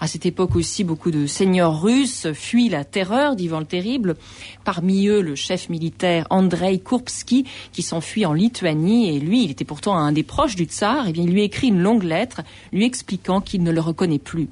À 0.01 0.07
cette 0.07 0.27
époque 0.27 0.57
aussi, 0.57 0.85
beaucoup 0.85 1.11
de 1.11 1.27
seigneurs 1.27 1.81
russes 1.81 2.33
fuient 2.33 2.69
la 2.69 2.85
terreur 2.85 3.37
d'Ivan 3.37 3.61
le 3.61 3.67
Terrible. 3.67 4.17
Parmi 4.65 5.07
eux, 5.07 5.21
le 5.21 5.35
chef 5.35 5.69
militaire 5.69 6.27
Andrei 6.31 6.79
Kurbsky, 6.79 7.45
qui 7.73 7.83
s'enfuit 7.83 8.27
en 8.27 8.33
Lituanie, 8.33 9.17
et 9.17 9.21
lui, 9.21 9.45
il 9.45 9.51
était 9.51 9.65
pourtant 9.65 9.97
un 9.97 10.13
des 10.13 10.23
proches 10.23 10.57
du 10.57 10.65
tsar, 10.65 11.07
et 11.07 11.11
eh 11.11 11.13
bien, 11.13 11.25
il 11.25 11.31
lui 11.31 11.43
écrit 11.43 11.69
une 11.69 11.81
longue 11.81 12.03
lettre 12.05 12.43
lui 12.73 12.85
expliquant 12.85 13.41
qu'il 13.41 13.63
ne 13.63 13.73
le 13.73 13.81
reconnaît 13.81 14.19
plus 14.19 14.49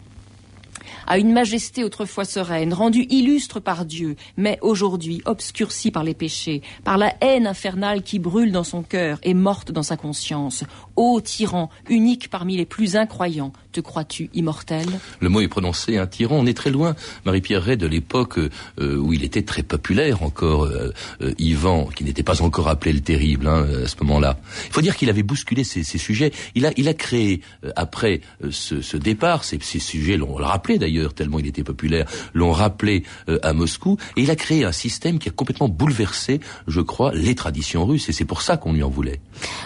à 1.07 1.19
une 1.19 1.33
majesté 1.33 1.85
autrefois 1.85 2.25
sereine, 2.25 2.73
rendue 2.73 3.07
illustre 3.11 3.61
par 3.61 3.85
Dieu, 3.85 4.17
mais 4.37 4.59
aujourd'hui 4.63 5.23
obscurcie 5.25 5.91
par 5.91 6.05
les 6.05 6.15
péchés, 6.15 6.63
par 6.85 6.99
la 6.99 7.15
haine 7.21 7.47
infernale 7.47 8.03
qui 8.03 8.19
brûle 8.19 8.53
dans 8.53 8.65
son 8.65 8.83
cœur 8.83 9.19
et 9.23 9.35
morte 9.35 9.73
dans 9.73 9.83
sa 9.83 9.97
conscience. 9.97 10.65
Ô 10.97 11.21
tyran, 11.21 11.71
unique 11.89 12.31
parmi 12.31 12.57
les 12.57 12.67
plus 12.67 12.97
incroyants, 12.97 13.53
te 13.73 13.81
crois-tu 13.81 14.31
immortel? 14.33 14.87
Le 15.19 15.29
mot 15.29 15.41
est 15.41 15.49
prononcé, 15.49 15.99
un 15.99 16.07
tyran. 16.07 16.37
On 16.39 16.47
est 16.47 16.57
très 16.57 16.71
loin, 16.71 16.95
Marie-Pierre 17.25 17.63
Ray, 17.63 17.77
de 17.77 17.87
l'époque 17.89 18.39
euh, 18.39 18.97
où 18.97 19.13
il 19.13 19.25
était 19.25 19.43
très 19.43 19.65
populaire 19.65 20.23
encore, 20.23 20.65
euh, 20.65 20.93
euh, 21.21 21.35
Ivan, 21.39 21.87
qui 21.87 22.05
n'était 22.05 22.23
pas 22.23 22.43
encore 22.43 22.69
appelé 22.69 22.93
le 22.93 23.01
terrible 23.01 23.49
hein, 23.49 23.67
à 23.85 23.89
ce 23.89 23.97
moment-là. 24.03 24.39
Il 24.67 24.73
faut 24.73 24.83
dire 24.83 24.97
qu'il 24.97 25.11
avait 25.11 25.25
bousculé 25.25 25.65
ces, 25.65 25.83
sujets. 25.83 26.33
Il 26.55 26.65
a, 26.67 26.71
il 26.77 26.89
a 26.89 26.95
créé, 26.95 27.41
après 27.75 28.21
ce, 28.51 28.97
départ, 28.97 29.43
ces, 29.43 29.59
ces 29.61 29.81
sujets, 29.81 30.17
l'ont 30.17 30.35
rappelé 30.35 30.79
d'ailleurs, 30.79 31.13
tellement 31.13 31.41
il 31.41 31.47
était 31.49 31.65
populaire, 31.65 32.07
l'ont 32.35 32.53
rappelé 32.53 33.03
à 33.43 33.53
Moscou, 33.53 33.97
et 34.17 34.23
il 34.23 34.31
a 34.31 34.37
créé 34.37 34.65
un 34.65 34.73
système 34.73 35.19
qui 35.19 35.29
a 35.29 35.33
complètement 35.33 35.69
bouleversé, 35.69 36.41
je 36.69 36.81
crois, 36.81 37.13
les 37.13 37.35
traditions 37.35 37.85
russes, 37.85 38.09
et 38.09 38.13
c'est 38.13 38.25
pour 38.25 38.43
ça 38.43 38.57
qu'on 38.57 38.73
lui 38.73 38.83
en 38.83 38.91
voulait. 38.91 39.21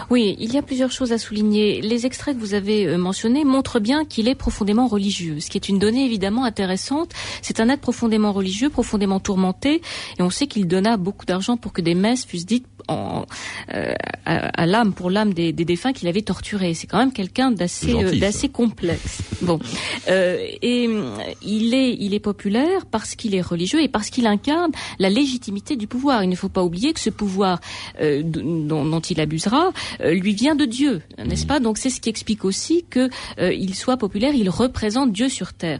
Oui, 0.09 0.35
il 0.39 0.51
y 0.53 0.57
a 0.57 0.61
plusieurs 0.61 0.91
choses 0.91 1.11
à 1.11 1.18
souligner. 1.19 1.81
Les 1.81 2.05
extraits 2.05 2.35
que 2.35 2.39
vous 2.39 2.53
avez 2.53 2.97
mentionnés 2.97 3.45
montrent 3.45 3.79
bien 3.79 4.05
qu'il 4.05 4.27
est 4.27 4.35
profondément 4.35 4.87
religieux, 4.87 5.39
ce 5.39 5.49
qui 5.49 5.57
est 5.57 5.69
une 5.69 5.79
donnée 5.79 6.05
évidemment 6.05 6.45
intéressante. 6.45 7.11
C'est 7.41 7.59
un 7.59 7.69
être 7.69 7.81
profondément 7.81 8.31
religieux, 8.31 8.69
profondément 8.69 9.19
tourmenté, 9.19 9.81
et 10.17 10.21
on 10.21 10.29
sait 10.29 10.47
qu'il 10.47 10.67
donna 10.67 10.97
beaucoup 10.97 11.25
d'argent 11.25 11.57
pour 11.57 11.73
que 11.73 11.81
des 11.81 11.95
messes 11.95 12.25
fussent 12.25 12.45
dites 12.45 12.65
en, 12.89 13.25
euh, 13.73 13.93
à, 14.25 14.65
l'âme, 14.65 14.93
pour 14.93 15.09
l'âme 15.09 15.33
des, 15.33 15.53
défunts 15.53 15.93
qu'il 15.93 16.07
avait 16.07 16.21
torturés. 16.21 16.73
C'est 16.73 16.87
quand 16.87 16.97
même 16.97 17.13
quelqu'un 17.13 17.51
d'assez 17.51 17.93
euh, 17.93 18.19
d'assez 18.19 18.49
complexe. 18.49 19.21
Bon, 19.41 19.59
euh, 20.09 20.37
et 20.61 20.89
il 21.41 21.73
est 21.73 21.95
il 21.99 22.13
est 22.13 22.19
populaire 22.19 22.85
parce 22.85 23.15
qu'il 23.15 23.35
est 23.35 23.41
religieux 23.41 23.81
et 23.81 23.87
parce 23.87 24.09
qu'il 24.09 24.25
incarne 24.25 24.71
la 24.97 25.09
légitimité 25.09 25.75
du 25.75 25.87
pouvoir. 25.87 26.23
Il 26.23 26.29
ne 26.29 26.35
faut 26.35 26.49
pas 26.49 26.63
oublier 26.63 26.93
que 26.93 26.99
ce 26.99 27.09
pouvoir 27.09 27.59
dont, 27.99 28.99
il 29.01 29.21
abusera 29.21 29.71
lui 30.03 30.33
vient 30.33 30.55
de 30.55 30.65
Dieu, 30.65 31.01
n'est-ce 31.17 31.45
pas? 31.45 31.59
Donc 31.59 31.77
c'est 31.77 31.89
ce 31.89 31.99
qui 31.99 32.09
explique 32.09 32.45
aussi 32.45 32.85
que 32.89 33.09
il 33.39 33.75
soit 33.75 33.97
populaire. 33.97 34.33
Il 34.35 34.49
représente 34.49 35.11
Dieu 35.11 35.29
sur 35.29 35.53
terre. 35.53 35.79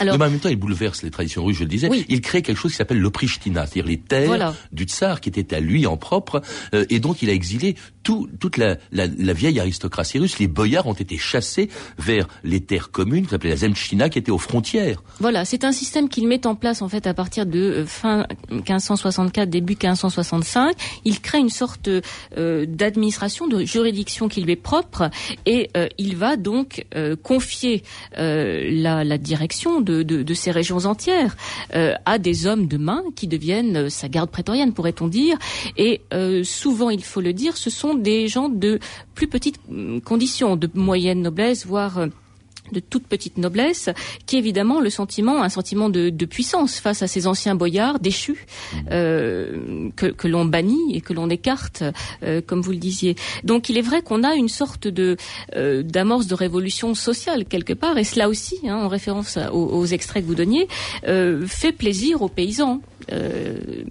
Alors, 0.00 0.18
mais 0.18 0.24
en 0.24 0.30
même 0.30 0.40
temps, 0.40 0.48
il 0.48 0.56
bouleverse 0.56 1.02
les 1.02 1.10
traditions 1.10 1.44
russes, 1.44 1.58
je 1.58 1.62
le 1.62 1.68
disais. 1.68 1.88
Il 2.08 2.20
crée 2.20 2.42
quelque 2.42 2.58
chose 2.58 2.72
qui 2.72 2.78
s'appelle 2.78 2.98
l'Oprishtina, 2.98 3.66
c'est-à-dire 3.66 3.86
les 3.86 3.98
terres 3.98 4.54
du 4.72 4.84
tsar 4.84 5.20
qui 5.20 5.28
étaient 5.28 5.54
à 5.54 5.60
lui 5.60 5.86
en 5.86 5.96
propre, 5.96 6.42
euh, 6.74 6.84
et 6.90 6.98
donc 6.98 7.22
il 7.22 7.30
a 7.30 7.32
exilé 7.32 7.76
tout, 8.04 8.28
toute 8.38 8.56
la, 8.56 8.76
la, 8.92 9.06
la, 9.06 9.32
vieille 9.32 9.58
aristocratie 9.58 10.18
russe. 10.18 10.38
Les 10.38 10.46
boyards 10.46 10.86
ont 10.86 10.94
été 10.94 11.18
chassés 11.18 11.68
vers 11.98 12.28
les 12.44 12.60
terres 12.60 12.90
communes, 12.90 13.24
qui 13.24 13.30
s'appelaient 13.30 13.50
la 13.50 13.56
Zemchina, 13.56 14.08
qui 14.08 14.18
étaient 14.18 14.30
aux 14.30 14.38
frontières. 14.38 15.02
Voilà, 15.18 15.44
c'est 15.44 15.64
un 15.64 15.72
système 15.72 16.08
qu'il 16.08 16.28
met 16.28 16.46
en 16.46 16.54
place 16.54 16.82
en 16.82 16.88
fait 16.88 17.06
à 17.06 17.14
partir 17.14 17.46
de 17.46 17.58
euh, 17.58 17.86
fin 17.86 18.26
1564, 18.50 19.50
début 19.50 19.72
1565. 19.72 20.76
Il 21.04 21.20
crée 21.20 21.38
une 21.38 21.50
sorte 21.50 21.88
euh, 21.88 22.66
d'administration, 22.66 23.48
de 23.48 23.64
juridiction 23.64 24.28
qui 24.28 24.42
lui 24.42 24.52
est 24.52 24.56
propre, 24.56 25.10
et 25.46 25.70
il 25.98 26.16
va 26.16 26.36
donc 26.36 26.86
confier 27.22 27.82
la, 28.16 29.04
la 29.04 29.18
direction 29.18 29.80
de, 29.80 30.34
ces 30.34 30.50
régions 30.50 30.84
entières 30.84 31.36
euh, 31.74 31.94
à 32.04 32.18
des 32.18 32.46
hommes 32.46 32.66
de 32.66 32.76
main 32.76 33.02
qui 33.16 33.26
deviennent 33.26 33.76
euh, 33.76 33.88
sa 33.88 34.08
garde 34.08 34.30
prétorienne, 34.30 34.72
pourrait-on 34.72 35.08
dire. 35.08 35.36
Et 35.76 36.02
euh, 36.12 36.42
souvent, 36.44 36.90
il 36.90 37.02
faut 37.02 37.20
le 37.20 37.32
dire, 37.32 37.56
ce 37.56 37.70
sont 37.70 37.93
des 37.96 38.28
gens 38.28 38.48
de 38.48 38.78
plus 39.14 39.28
petites 39.28 39.60
hum, 39.68 40.00
conditions, 40.00 40.56
de 40.56 40.68
moyenne 40.74 41.22
noblesse, 41.22 41.66
voire 41.66 42.06
de 42.74 42.80
toute 42.80 43.06
petite 43.06 43.38
noblesse, 43.38 43.88
qui 44.26 44.36
est 44.36 44.38
évidemment 44.40 44.80
le 44.80 44.90
sentiment, 44.90 45.42
un 45.42 45.48
sentiment 45.48 45.88
de, 45.88 46.10
puissance 46.24 46.80
face 46.80 47.02
à 47.02 47.06
ces 47.06 47.26
anciens 47.26 47.54
boyards 47.54 48.00
déchus 48.00 48.46
mmh. 48.72 48.78
euh, 48.90 49.90
que, 49.94 50.26
l'on 50.26 50.46
bannit 50.46 50.96
et 50.96 51.00
que 51.02 51.12
l'on 51.12 51.28
écarte, 51.28 51.84
euh, 52.22 52.40
comme 52.44 52.60
vous 52.60 52.72
le 52.72 52.78
disiez. 52.78 53.14
Donc 53.44 53.68
il 53.68 53.76
est 53.76 53.82
vrai 53.82 54.02
qu'on 54.02 54.24
a 54.24 54.34
une 54.34 54.48
sorte 54.48 54.88
de 54.88 55.16
euh, 55.54 55.82
d'amorce 55.82 56.26
de 56.26 56.34
révolution 56.34 56.94
sociale 56.94 57.44
quelque 57.44 57.74
part, 57.74 57.98
et 57.98 58.04
cela 58.04 58.28
aussi, 58.28 58.58
hein, 58.66 58.76
en 58.76 58.88
référence 58.88 59.38
aux, 59.52 59.66
aux, 59.66 59.86
extraits 59.86 60.22
que 60.24 60.28
vous 60.28 60.34
donniez, 60.34 60.66
fait 61.46 61.72
plaisir 61.72 62.22
aux 62.22 62.28
paysans. 62.28 62.80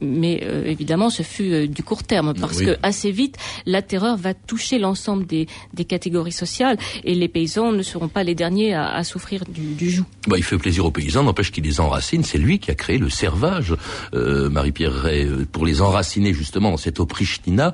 Mais 0.02 0.43
évidemment, 0.65 1.10
ce 1.12 1.22
fut 1.22 1.67
du 1.67 1.84
court 1.84 2.04
terme 2.04 2.34
parce 2.34 2.62
que 2.62 2.78
assez 2.82 3.12
vite, 3.12 3.38
la 3.65 3.82
terreur 3.82 4.17
va 4.17 4.34
toucher 4.34 4.80
l'ensemble 4.80 5.26
des, 5.26 5.48
des, 5.74 5.86
catégories 5.86 6.32
sociales 6.32 6.78
et 7.04 7.13
les 7.13 7.28
paysans 7.28 7.72
ne 7.72 7.84
seront 7.84 8.08
pas 8.08 8.24
les 8.24 8.36
derniers 8.36 8.72
à, 8.73 8.93
à 8.93 9.03
souffrir 9.03 9.43
du, 9.47 9.73
du 9.75 9.89
joug. 9.89 10.05
Bah, 10.27 10.38
il 10.38 10.43
fait 10.43 10.57
plaisir 10.57 10.86
aux 10.86 10.91
paysans, 10.91 11.23
n'empêche 11.23 11.51
qu'il 11.51 11.63
les 11.63 11.79
enracine. 11.79 12.23
C'est 12.23 12.38
lui 12.38 12.59
qui 12.59 12.71
a 12.71 12.75
créé 12.75 12.97
le 12.97 13.09
servage, 13.09 13.75
Marie-Pierre 14.13 14.93
Ray, 14.93 15.27
pour 15.51 15.65
les 15.65 15.81
enraciner 15.81 16.33
justement 16.33 16.71
dans 16.71 16.77
cette 16.77 16.99
Oprishtina 16.99 17.73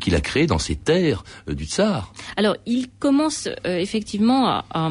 qu'il 0.00 0.14
a 0.14 0.20
créé 0.20 0.46
dans 0.46 0.58
ces 0.58 0.76
terres 0.76 1.24
du 1.48 1.64
tsar. 1.64 2.12
Alors, 2.36 2.56
il 2.66 2.88
commence 2.98 3.48
effectivement 3.64 4.48
à, 4.48 4.64
à, 4.70 4.90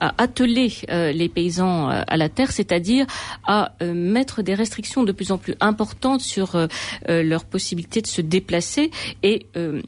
à 0.00 0.22
atteler 0.22 0.72
les 0.88 1.28
paysans 1.28 1.88
à 1.88 2.16
la 2.16 2.28
terre, 2.28 2.52
c'est-à-dire 2.52 3.06
à 3.46 3.72
mettre 3.82 4.42
des 4.42 4.54
restrictions 4.54 5.04
de 5.04 5.12
plus 5.12 5.32
en 5.32 5.38
plus 5.38 5.54
importante 5.60 6.20
sur 6.20 6.54
euh, 6.54 6.66
euh, 7.08 7.22
leur 7.22 7.44
possibilité 7.44 8.00
de 8.00 8.06
se 8.06 8.20
déplacer 8.20 8.90
et 9.22 9.46
euh, 9.56 9.82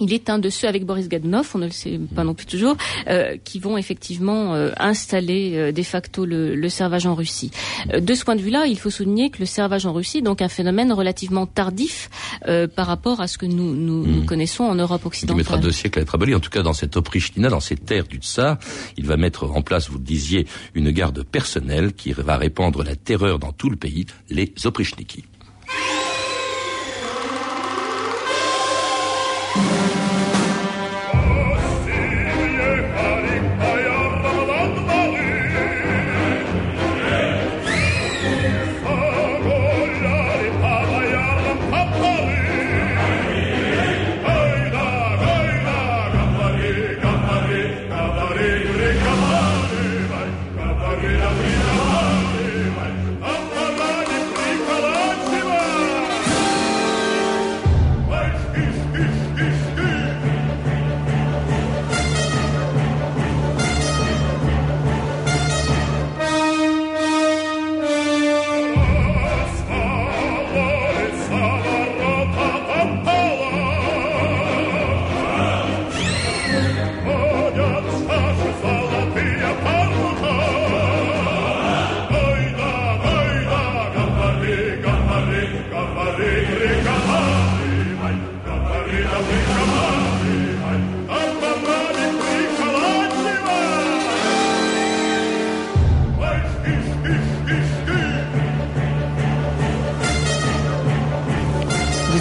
il 0.00 0.12
est 0.12 0.30
un 0.30 0.38
de 0.38 0.50
ceux 0.50 0.68
avec 0.68 0.84
Boris 0.84 1.08
Gadnov, 1.08 1.50
on 1.54 1.58
ne 1.58 1.66
le 1.66 1.72
sait 1.72 1.98
pas 2.14 2.24
non 2.24 2.34
plus 2.34 2.46
toujours, 2.46 2.76
qui 3.44 3.58
vont 3.58 3.76
effectivement 3.76 4.54
installer 4.78 5.72
de 5.72 5.82
facto 5.82 6.24
le, 6.24 6.68
servage 6.68 7.06
en 7.06 7.14
Russie. 7.14 7.50
de 7.98 8.14
ce 8.14 8.24
point 8.24 8.36
de 8.36 8.42
vue-là, 8.42 8.66
il 8.66 8.78
faut 8.78 8.90
souligner 8.90 9.30
que 9.30 9.38
le 9.38 9.46
servage 9.46 9.86
en 9.86 9.92
Russie, 9.92 10.22
donc 10.22 10.42
un 10.42 10.48
phénomène 10.48 10.92
relativement 10.92 11.46
tardif 11.46 12.10
par 12.74 12.86
rapport 12.86 13.20
à 13.20 13.26
ce 13.26 13.38
que 13.38 13.46
nous, 13.46 13.74
nous, 13.74 14.04
hmm. 14.04 14.26
connaissons 14.26 14.64
en 14.64 14.74
Europe 14.74 15.06
occidentale. 15.06 15.36
Il 15.36 15.38
mettra 15.38 15.58
deux 15.58 15.72
siècles 15.72 16.00
à 16.00 16.02
être 16.02 16.14
aboli. 16.14 16.34
En 16.34 16.40
tout 16.40 16.50
cas, 16.50 16.62
dans 16.62 16.72
cette 16.72 16.96
Oprishtina, 16.96 17.48
dans 17.48 17.60
ces 17.60 17.76
terres 17.76 18.06
du 18.06 18.18
Tsar, 18.18 18.58
il 18.96 19.06
va 19.06 19.16
mettre 19.16 19.44
en 19.44 19.62
place, 19.62 19.88
vous 19.88 19.98
le 19.98 20.04
disiez, 20.04 20.46
une 20.74 20.90
garde 20.90 21.22
personnelle 21.22 21.92
qui 21.92 22.12
va 22.12 22.36
répandre 22.36 22.82
la 22.82 22.96
terreur 22.96 23.38
dans 23.38 23.52
tout 23.52 23.70
le 23.70 23.76
pays, 23.76 24.06
les 24.30 24.52
Oprichniki. 24.64 25.24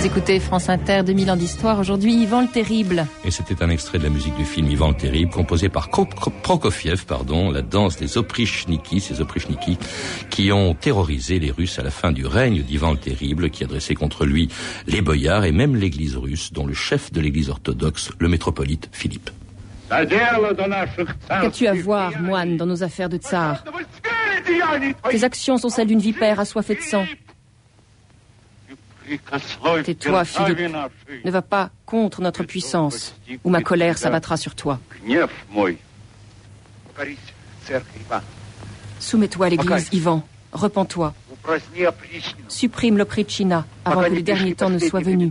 Vous 0.05 0.11
écoutez 0.11 0.39
France 0.39 0.69
Inter 0.69 1.01
2000 1.03 1.31
ans 1.31 1.35
d'histoire. 1.35 1.79
Aujourd'hui, 1.79 2.13
Yvan 2.13 2.41
le 2.41 2.47
Terrible. 2.47 3.07
Et 3.23 3.31
c'était 3.31 3.63
un 3.63 3.71
extrait 3.71 3.97
de 3.97 4.03
la 4.03 4.11
musique 4.11 4.35
du 4.35 4.45
film 4.45 4.69
Yvan 4.69 4.89
le 4.89 4.93
Terrible, 4.93 5.31
composé 5.31 5.67
par 5.67 5.89
Prokofiev, 5.89 7.05
pardon, 7.07 7.49
la 7.49 7.63
danse 7.63 7.97
des 7.97 8.15
Oprichniki, 8.19 8.99
ces 8.99 9.19
Oprichniki, 9.19 9.79
qui 10.29 10.51
ont 10.51 10.75
terrorisé 10.75 11.39
les 11.39 11.49
Russes 11.49 11.79
à 11.79 11.81
la 11.81 11.89
fin 11.89 12.11
du 12.11 12.23
règne 12.27 12.61
d'Ivan 12.61 12.91
le 12.91 12.99
Terrible, 12.99 13.49
qui 13.49 13.63
adressait 13.63 13.95
contre 13.95 14.27
lui 14.27 14.47
les 14.85 15.01
boyards 15.01 15.43
et 15.43 15.51
même 15.51 15.75
l'église 15.75 16.17
russe, 16.17 16.53
dont 16.53 16.67
le 16.67 16.75
chef 16.75 17.11
de 17.11 17.19
l'église 17.19 17.49
orthodoxe, 17.49 18.11
le 18.19 18.29
métropolite 18.29 18.89
Philippe. 18.91 19.31
Qu'as-tu 19.89 21.65
à 21.65 21.73
voir, 21.73 22.21
moine, 22.21 22.57
dans 22.57 22.67
nos 22.67 22.83
affaires 22.83 23.09
de 23.09 23.17
tsar? 23.17 23.63
Tes 25.09 25.23
actions 25.23 25.57
sont 25.57 25.69
celles 25.69 25.87
d'une 25.87 25.97
vipère 25.97 26.39
assoiffée 26.39 26.75
de 26.75 26.81
sang. 26.81 27.05
Tais-toi, 29.83 30.25
Philippe. 30.25 30.59
Ne 31.23 31.31
va 31.31 31.41
pas 31.41 31.69
contre 31.85 32.21
notre 32.21 32.43
puissance, 32.43 33.15
ou 33.43 33.49
ma 33.49 33.61
colère 33.61 33.97
s'abattra 33.97 34.37
sur 34.37 34.55
toi. 34.55 34.79
Soumets-toi 38.99 39.45
à 39.45 39.49
l'église, 39.49 39.89
Ivan. 39.91 40.23
Repends-toi. 40.51 41.13
Supprime 42.47 42.97
l'Oprichina 42.97 43.65
avant 43.83 44.03
que 44.03 44.15
le 44.15 44.21
dernier 44.21 44.55
temps 44.55 44.69
ne 44.69 44.79
soit 44.79 45.01
venu. 45.01 45.29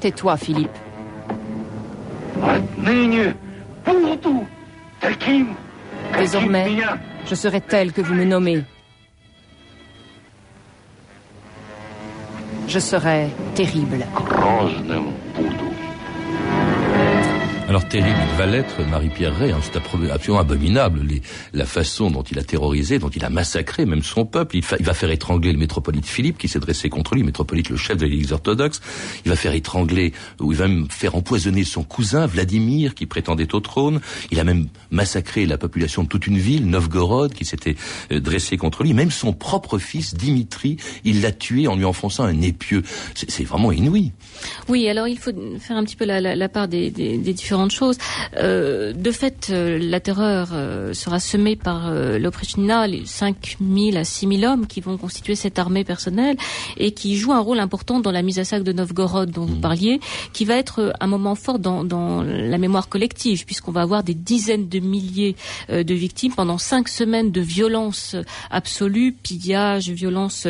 Tais-toi, 0.00 0.36
Philippe. 0.36 0.70
Désormais, 6.16 6.76
je 7.26 7.34
serai 7.34 7.60
tel 7.60 7.92
que 7.92 8.00
vous 8.00 8.14
me 8.14 8.24
nommez. 8.24 8.64
Je 12.68 12.80
serai 12.80 13.30
terrible. 13.54 14.04
Alors 17.68 17.86
terrible, 17.86 18.16
il 18.32 18.38
va 18.38 18.46
l'être, 18.46 18.82
Marie-Pierre 18.90 19.36
Ray, 19.36 19.52
hein, 19.52 19.58
c'est 19.60 19.76
absolument 19.76 20.40
abominable, 20.40 21.02
les, 21.06 21.20
la 21.52 21.66
façon 21.66 22.10
dont 22.10 22.22
il 22.22 22.38
a 22.38 22.42
terrorisé, 22.42 22.98
dont 22.98 23.10
il 23.10 23.22
a 23.26 23.28
massacré 23.28 23.84
même 23.84 24.02
son 24.02 24.24
peuple. 24.24 24.56
Il, 24.56 24.64
il 24.78 24.86
va 24.86 24.94
faire 24.94 25.10
étrangler 25.10 25.52
le 25.52 25.58
métropolite 25.58 26.06
Philippe 26.06 26.38
qui 26.38 26.48
s'est 26.48 26.60
dressé 26.60 26.88
contre 26.88 27.14
lui, 27.14 27.22
métropolite 27.22 27.68
le 27.68 27.76
chef 27.76 27.98
de 27.98 28.06
l'Église 28.06 28.32
orthodoxe. 28.32 28.80
Il 29.26 29.28
va 29.28 29.36
faire 29.36 29.52
étrangler, 29.52 30.14
ou 30.40 30.52
il 30.52 30.56
va 30.56 30.66
même 30.66 30.86
faire 30.88 31.14
empoisonner 31.14 31.62
son 31.62 31.82
cousin 31.82 32.24
Vladimir 32.24 32.94
qui 32.94 33.04
prétendait 33.04 33.54
au 33.54 33.60
trône. 33.60 34.00
Il 34.30 34.40
a 34.40 34.44
même 34.44 34.68
massacré 34.90 35.44
la 35.44 35.58
population 35.58 36.04
de 36.04 36.08
toute 36.08 36.26
une 36.26 36.38
ville, 36.38 36.70
Novgorod, 36.70 37.34
qui 37.34 37.44
s'était 37.44 37.76
euh, 38.12 38.18
dressée 38.18 38.56
contre 38.56 38.82
lui. 38.82 38.94
Même 38.94 39.10
son 39.10 39.34
propre 39.34 39.76
fils, 39.78 40.14
Dimitri, 40.14 40.78
il 41.04 41.20
l'a 41.20 41.32
tué 41.32 41.68
en 41.68 41.76
lui 41.76 41.84
enfonçant 41.84 42.24
un 42.24 42.40
épieu. 42.40 42.82
C'est 43.14 43.44
vraiment 43.44 43.72
inouï. 43.72 44.12
Oui, 44.68 44.88
alors 44.88 45.06
il 45.06 45.18
faut 45.18 45.32
faire 45.60 45.76
un 45.76 45.84
petit 45.84 45.96
peu 45.96 46.06
la, 46.06 46.22
la, 46.22 46.34
la 46.34 46.48
part 46.48 46.66
des, 46.66 46.90
des, 46.90 47.18
des 47.18 47.34
différents 47.34 47.57
choses. 47.68 47.98
Euh, 48.36 48.92
de 48.92 49.10
fait, 49.10 49.48
euh, 49.50 49.78
la 49.80 50.00
terreur 50.00 50.50
euh, 50.52 50.94
sera 50.94 51.20
semée 51.20 51.56
par 51.56 51.90
l'Oprichnina, 51.90 52.86
les 52.86 53.04
5 53.04 53.56
000 53.60 53.96
à 53.96 54.04
6 54.04 54.38
000 54.40 54.52
hommes 54.52 54.66
qui 54.66 54.80
vont 54.80 54.96
constituer 54.96 55.34
cette 55.34 55.58
armée 55.58 55.84
personnelle 55.84 56.36
et 56.76 56.92
qui 56.92 57.16
jouent 57.16 57.32
un 57.32 57.40
rôle 57.40 57.60
important 57.60 58.00
dans 58.00 58.12
la 58.12 58.22
mise 58.22 58.38
à 58.38 58.44
sac 58.44 58.62
de 58.62 58.72
Novgorod 58.72 59.30
dont 59.30 59.44
vous 59.44 59.56
mmh. 59.56 59.60
parliez, 59.60 60.00
qui 60.32 60.44
va 60.44 60.56
être 60.56 60.92
un 61.00 61.06
moment 61.06 61.34
fort 61.34 61.58
dans, 61.58 61.84
dans 61.84 62.22
la 62.22 62.58
mémoire 62.58 62.88
collective, 62.88 63.44
puisqu'on 63.44 63.72
va 63.72 63.82
avoir 63.82 64.02
des 64.02 64.14
dizaines 64.14 64.68
de 64.68 64.78
milliers 64.78 65.36
de 65.68 65.94
victimes 65.94 66.34
pendant 66.34 66.58
cinq 66.58 66.88
semaines 66.88 67.30
de 67.30 67.40
violence 67.40 68.16
absolue, 68.50 69.12
pillage, 69.12 69.90
violence 69.90 70.46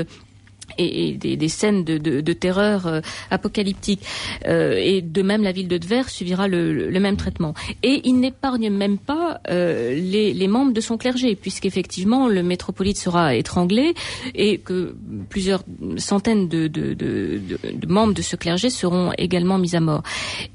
et, 0.78 1.08
et 1.08 1.12
des, 1.12 1.36
des, 1.36 1.48
scènes 1.48 1.84
de, 1.84 1.98
de, 1.98 2.20
de 2.20 2.32
terreur 2.32 2.86
euh, 2.86 3.00
apocalyptique. 3.30 4.02
Euh, 4.46 4.76
et 4.76 5.02
de 5.02 5.22
même, 5.22 5.42
la 5.42 5.52
ville 5.52 5.68
de 5.68 5.78
Tver 5.78 6.08
subira 6.08 6.48
le, 6.48 6.90
le, 6.90 7.00
même 7.00 7.16
traitement. 7.16 7.54
Et 7.82 8.00
il 8.04 8.20
n'épargne 8.20 8.70
même 8.70 8.98
pas 8.98 9.40
euh, 9.50 9.94
les, 9.94 10.32
les, 10.32 10.48
membres 10.48 10.72
de 10.72 10.80
son 10.80 10.96
clergé, 10.96 11.34
puisqu'effectivement, 11.36 12.28
le 12.28 12.42
métropolite 12.42 12.98
sera 12.98 13.34
étranglé 13.34 13.94
et 14.34 14.58
que 14.58 14.94
plusieurs 15.28 15.62
centaines 15.96 16.48
de, 16.48 16.66
de, 16.68 17.40
membres 17.86 18.14
de 18.14 18.22
ce 18.22 18.36
clergé 18.36 18.70
seront 18.70 19.12
également 19.18 19.58
mis 19.58 19.74
à 19.76 19.80
mort. 19.80 20.02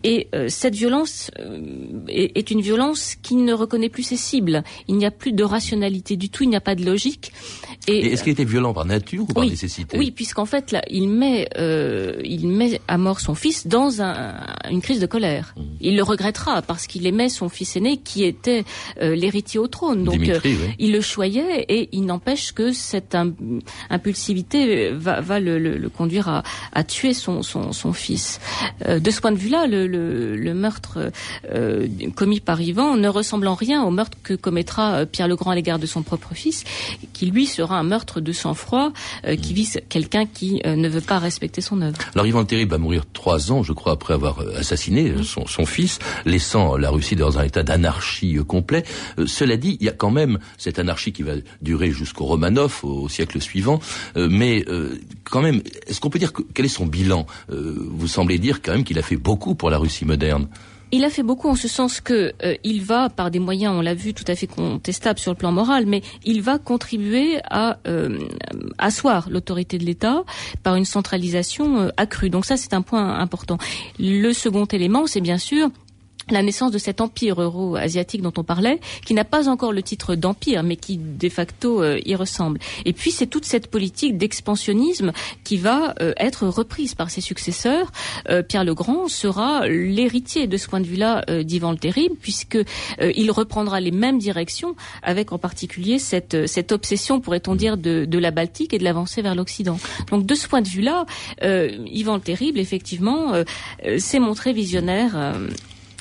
Et 0.03 0.27
euh, 0.35 0.47
cette 0.49 0.75
violence 0.75 1.31
euh, 1.39 1.59
est, 2.07 2.37
est, 2.37 2.51
une 2.51 2.61
violence 2.61 3.15
qui 3.21 3.35
ne 3.35 3.53
reconnaît 3.53 3.89
plus 3.89 4.03
ses 4.03 4.17
cibles. 4.17 4.63
Il 4.87 4.95
n'y 4.97 5.05
a 5.05 5.11
plus 5.11 5.33
de 5.33 5.43
rationalité 5.43 6.15
du 6.15 6.29
tout, 6.29 6.43
il 6.43 6.49
n'y 6.49 6.55
a 6.55 6.61
pas 6.61 6.75
de 6.75 6.85
logique. 6.85 7.31
Et, 7.87 7.97
et 7.97 8.13
est-ce 8.13 8.23
qu'il 8.23 8.31
était 8.31 8.45
violent 8.45 8.73
par 8.73 8.85
nature 8.85 9.23
ou 9.23 9.33
par 9.33 9.45
nécessité 9.45 9.97
Oui, 9.97 10.11
puisqu'en 10.11 10.45
fait, 10.45 10.71
là, 10.71 10.81
il 10.89 11.09
met, 11.09 11.49
euh, 11.57 12.19
il 12.23 12.47
met 12.47 12.79
à 12.87 12.97
mort 12.97 13.19
son 13.19 13.35
fils 13.35 13.67
dans 13.67 14.01
un, 14.01 14.35
une 14.69 14.81
crise 14.81 14.99
de 14.99 15.05
colère. 15.05 15.53
Mmh. 15.57 15.61
Il 15.81 15.95
le 15.97 16.03
regrettera 16.03 16.61
parce 16.61 16.87
qu'il 16.87 17.05
aimait 17.05 17.29
son 17.29 17.49
fils 17.49 17.75
aîné 17.75 17.97
qui 17.97 18.23
était 18.23 18.63
euh, 19.01 19.15
l'héritier 19.15 19.59
au 19.59 19.67
trône. 19.67 20.03
Donc, 20.03 20.15
Dimitri, 20.15 20.53
euh, 20.53 20.67
oui. 20.67 20.75
il 20.79 20.91
le 20.93 21.01
choyait 21.01 21.65
et 21.67 21.89
il 21.91 22.05
n'empêche 22.05 22.53
que 22.53 22.71
cette 22.71 23.17
impulsivité 23.89 24.91
va, 24.91 25.21
va 25.21 25.39
le, 25.39 25.59
le, 25.59 25.77
le, 25.77 25.89
conduire 25.89 26.29
à, 26.29 26.43
à 26.71 26.83
tuer 26.83 27.13
son, 27.13 27.41
son, 27.41 27.73
son 27.73 27.93
fils. 27.93 28.39
Euh, 28.87 28.99
de 28.99 29.11
ce 29.11 29.19
point 29.21 29.31
de 29.31 29.37
vue-là, 29.37 29.67
le, 29.67 29.87
le, 29.87 30.53
meurtre 30.53 31.11
euh, 31.51 31.87
commis 32.15 32.39
par 32.39 32.61
Ivan 32.61 32.95
ne 32.95 33.07
ressemble 33.07 33.47
en 33.47 33.55
rien 33.55 33.83
au 33.83 33.91
meurtre 33.91 34.17
que 34.23 34.33
commettra 34.33 35.05
Pierre 35.05 35.27
le 35.27 35.35
Grand 35.35 35.51
à 35.51 35.55
l'égard 35.55 35.79
de 35.79 35.85
son 35.85 36.03
propre 36.03 36.33
fils, 36.33 36.63
qui 37.11 37.25
lui 37.25 37.45
sera 37.45 37.72
un 37.73 37.83
meurtre 37.83 38.21
de 38.21 38.31
sang-froid 38.31 38.91
qui 39.41 39.53
vise 39.53 39.79
quelqu'un 39.89 40.25
qui 40.25 40.61
euh, 40.65 40.75
ne 40.75 40.89
veut 40.89 41.01
pas 41.01 41.19
respecter 41.19 41.61
son 41.61 41.81
œuvre. 41.81 41.97
Alors 42.13 42.25
Ivan 42.25 42.41
le 42.41 42.45
Terrible 42.45 42.71
va 42.71 42.77
mourir 42.77 43.03
trois 43.11 43.51
ans, 43.51 43.63
je 43.63 43.73
crois, 43.73 43.93
après 43.93 44.13
avoir 44.13 44.39
euh, 44.39 44.57
assassiné 44.57 45.09
euh, 45.09 45.23
son, 45.23 45.45
son, 45.45 45.65
fils, 45.65 45.99
laissant 46.25 46.77
la 46.77 46.89
Russie 46.89 47.15
dans 47.15 47.39
un 47.39 47.43
état 47.43 47.63
d'anarchie 47.63 48.37
complet. 48.47 48.83
cela 49.25 49.57
dit, 49.57 49.77
il 49.79 49.85
y 49.85 49.89
a 49.89 49.93
quand 49.93 50.11
même 50.11 50.39
cette 50.57 50.79
anarchie 50.79 51.13
qui 51.13 51.23
va 51.23 51.33
durer 51.61 51.91
jusqu'au 51.91 52.25
Romanov, 52.25 52.79
au, 52.83 53.03
au, 53.03 53.09
siècle 53.09 53.41
suivant. 53.41 53.79
mais 54.15 54.65
quand 55.23 55.41
même, 55.41 55.61
est-ce 55.87 55.99
qu'on 55.99 56.09
peut 56.09 56.19
dire 56.19 56.33
que, 56.33 56.41
quel 56.53 56.65
est 56.65 56.69
son 56.69 56.85
bilan? 56.85 57.25
Vous 57.49 58.07
semblez 58.07 58.39
dire 58.39 58.61
quand 58.61 58.73
même 58.73 58.83
qu'il 58.83 58.99
a 58.99 59.01
fait 59.01 59.17
beaucoup 59.17 59.55
pour 59.55 59.69
la 59.69 59.77
Russie 59.77 60.05
moderne. 60.05 60.47
Il 60.95 61.03
a 61.05 61.09
fait 61.09 61.23
beaucoup 61.23 61.49
en 61.49 61.55
ce 61.55 61.67
sens 61.67 62.01
que 62.01 62.33
euh, 62.43 62.55
il 62.63 62.83
va, 62.83 63.09
par 63.09 63.31
des 63.31 63.39
moyens, 63.39 63.73
on 63.75 63.81
l'a 63.81 63.95
vu, 63.95 64.13
tout 64.13 64.23
à 64.27 64.35
fait 64.35 64.45
contestables 64.45 65.17
sur 65.17 65.31
le 65.31 65.35
plan 65.35 65.51
moral, 65.51 65.87
mais 65.87 66.03
il 66.23 66.43
va 66.43 66.59
contribuer 66.59 67.39
à 67.49 67.79
euh, 67.87 68.19
asseoir 68.77 69.27
l'autorité 69.31 69.79
de 69.79 69.85
l'État 69.85 70.23
par 70.61 70.75
une 70.75 70.85
centralisation 70.85 71.79
euh, 71.79 71.89
accrue. 71.97 72.29
Donc 72.29 72.45
ça, 72.45 72.57
c'est 72.57 72.75
un 72.75 72.83
point 72.83 73.17
important. 73.17 73.57
Le 73.97 74.33
second 74.33 74.65
élément, 74.65 75.07
c'est 75.07 75.19
bien 75.19 75.39
sûr 75.39 75.71
la 76.29 76.41
naissance 76.41 76.71
de 76.71 76.77
cet 76.77 77.01
empire 77.01 77.41
euro-asiatique 77.41 78.21
dont 78.21 78.33
on 78.37 78.43
parlait, 78.43 78.79
qui 79.05 79.13
n'a 79.13 79.25
pas 79.25 79.49
encore 79.49 79.73
le 79.73 79.83
titre 79.83 80.15
d'empire, 80.15 80.63
mais 80.63 80.75
qui 80.75 80.97
de 80.97 81.29
facto 81.29 81.81
euh, 81.81 81.99
y 82.05 82.15
ressemble. 82.15 82.59
Et 82.85 82.93
puis 82.93 83.11
c'est 83.11 83.27
toute 83.27 83.45
cette 83.45 83.69
politique 83.69 84.17
d'expansionnisme 84.17 85.11
qui 85.43 85.57
va 85.57 85.95
euh, 86.01 86.13
être 86.17 86.47
reprise 86.47 86.95
par 86.95 87.09
ses 87.09 87.21
successeurs. 87.21 87.91
Euh, 88.29 88.41
Pierre 88.43 88.63
le 88.63 88.73
Grand 88.73 89.07
sera 89.07 89.67
l'héritier 89.67 90.47
de 90.47 90.57
ce 90.57 90.67
point 90.67 90.79
de 90.79 90.87
vue-là 90.87 91.23
euh, 91.29 91.43
d'Ivan 91.43 91.71
le 91.71 91.77
Terrible, 91.77 92.15
puisque 92.19 92.55
euh, 92.55 93.11
il 93.15 93.31
reprendra 93.31 93.79
les 93.79 93.91
mêmes 93.91 94.19
directions, 94.19 94.75
avec 95.01 95.31
en 95.31 95.37
particulier 95.37 95.99
cette, 95.99 96.47
cette 96.47 96.71
obsession, 96.71 97.19
pourrait-on 97.19 97.55
dire, 97.55 97.77
de, 97.77 98.05
de 98.05 98.17
la 98.17 98.31
Baltique 98.31 98.73
et 98.73 98.77
de 98.77 98.83
l'avancée 98.83 99.21
vers 99.21 99.35
l'Occident. 99.35 99.77
Donc 100.11 100.25
de 100.25 100.35
ce 100.35 100.47
point 100.47 100.61
de 100.61 100.67
vue-là, 100.67 101.05
Ivan 101.41 102.15
le 102.15 102.21
Terrible, 102.21 102.59
effectivement, 102.59 103.33
s'est 103.97 104.19
montré 104.19 104.53
visionnaire 104.53 105.33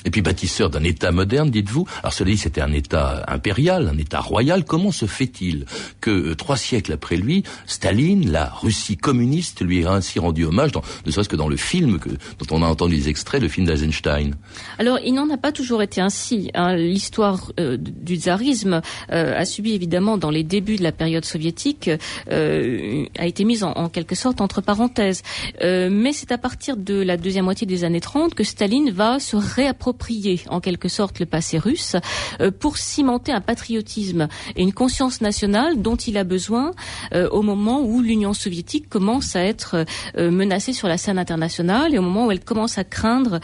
et 0.05 0.09
puis 0.09 0.21
bâtisseur 0.21 0.69
d'un 0.69 0.83
État 0.83 1.11
moderne, 1.11 1.49
dites-vous. 1.49 1.87
Alors 2.01 2.13
cela 2.13 2.31
dit, 2.31 2.37
c'était 2.37 2.61
un 2.61 2.73
État 2.73 3.23
impérial, 3.27 3.89
un 3.93 3.97
État 3.97 4.19
royal. 4.19 4.65
Comment 4.65 4.91
se 4.91 5.05
fait-il 5.05 5.65
que 6.01 6.11
euh, 6.11 6.35
trois 6.35 6.57
siècles 6.57 6.93
après 6.93 7.15
lui, 7.15 7.43
Staline, 7.65 8.31
la 8.31 8.45
Russie 8.49 8.97
communiste, 8.97 9.61
lui 9.61 9.81
ait 9.81 9.85
ainsi 9.85 10.19
rendu 10.19 10.45
hommage, 10.45 10.71
dans, 10.71 10.81
ne 11.05 11.11
serait-ce 11.11 11.29
que 11.29 11.35
dans 11.35 11.47
le 11.47 11.57
film 11.57 11.99
que, 11.99 12.09
dont 12.09 12.57
on 12.57 12.63
a 12.63 12.67
entendu 12.67 12.95
les 12.95 13.09
extraits, 13.09 13.41
le 13.41 13.47
film 13.47 13.65
d'Eisenstein? 13.65 14.35
Alors 14.77 14.99
il 15.03 15.13
n'en 15.13 15.29
a 15.29 15.37
pas 15.37 15.51
toujours 15.51 15.81
été 15.81 16.01
ainsi. 16.01 16.49
Hein. 16.53 16.75
L'histoire 16.75 17.51
euh, 17.59 17.77
du 17.77 18.15
tsarisme 18.17 18.81
euh, 19.11 19.37
a 19.37 19.45
subi 19.45 19.73
évidemment 19.73 20.17
dans 20.17 20.29
les 20.29 20.43
débuts 20.43 20.75
de 20.75 20.83
la 20.83 20.91
période 20.91 21.25
soviétique, 21.25 21.89
euh, 22.31 23.05
a 23.17 23.25
été 23.25 23.43
mise 23.45 23.63
en, 23.63 23.71
en, 23.71 23.89
quelque 23.89 24.15
sorte 24.15 24.41
entre 24.41 24.61
parenthèses. 24.61 25.21
Euh, 25.61 25.89
mais 25.91 26.13
c'est 26.13 26.31
à 26.31 26.37
partir 26.37 26.77
de 26.77 27.01
la 27.01 27.17
deuxième 27.17 27.45
moitié 27.45 27.65
des 27.67 27.83
années 27.83 28.01
30 28.01 28.33
que 28.33 28.43
Staline 28.43 28.91
va 28.91 29.19
se 29.19 29.35
réapproprier 29.35 29.92
s'approprier 29.93 30.41
en 30.49 30.59
quelque 30.59 30.89
sorte 30.89 31.19
le 31.19 31.25
passé 31.25 31.59
russe 31.59 31.95
euh, 32.41 32.51
pour 32.51 32.77
cimenter 32.77 33.31
un 33.31 33.41
patriotisme 33.41 34.27
et 34.55 34.63
une 34.63 34.73
conscience 34.73 35.21
nationale 35.21 35.81
dont 35.81 35.95
il 35.95 36.17
a 36.17 36.23
besoin 36.23 36.71
euh, 37.13 37.29
au 37.29 37.41
moment 37.41 37.81
où 37.81 38.01
l'Union 38.01 38.33
soviétique 38.33 38.89
commence 38.89 39.35
à 39.35 39.43
être 39.43 39.85
euh, 40.17 40.31
menacée 40.31 40.73
sur 40.73 40.87
la 40.87 40.97
scène 40.97 41.19
internationale 41.19 41.93
et 41.93 41.99
au 41.99 42.01
moment 42.01 42.27
où 42.27 42.31
elle 42.31 42.43
commence 42.43 42.77
à 42.77 42.83
craindre 42.83 43.39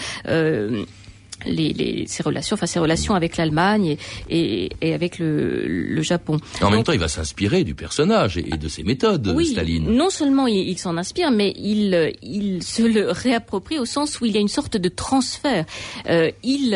les, 1.46 2.06
ses 2.08 2.24
relations, 2.24 2.56
enfin 2.56 2.66
ses 2.66 2.80
relations 2.80 3.16
avec 3.16 3.38
l'Allemagne 3.38 3.98
et, 4.30 4.70
et, 4.82 4.94
avec 4.94 5.20
le, 5.20 5.66
le 5.68 6.02
Japon. 6.02 6.38
En 6.62 6.70
même 6.70 6.84
temps, 6.84 6.94
il 6.94 7.00
va 7.00 7.08
s'inspirer 7.08 7.64
du 7.64 7.76
personnage 7.76 8.38
et, 8.38 8.44
de 8.44 8.68
ses 8.68 8.84
méthodes, 8.84 9.34
oui, 9.36 9.48
Staline. 9.48 9.90
Non 9.90 10.10
seulement 10.10 10.48
il, 10.48 10.78
s'en 10.78 10.98
inspire, 10.98 11.32
mais 11.32 11.54
il, 11.58 12.14
il 12.22 12.64
se 12.64 12.82
le 12.82 13.12
réapproprie 13.12 13.80
au 13.80 13.86
sens 13.86 14.20
où 14.20 14.26
il 14.26 14.34
y 14.34 14.38
a 14.38 14.42
une 14.42 14.48
sorte 14.48 14.78
de 14.78 14.90
transfert. 14.90 15.66
Euh, 16.10 16.32
il, 16.44 16.74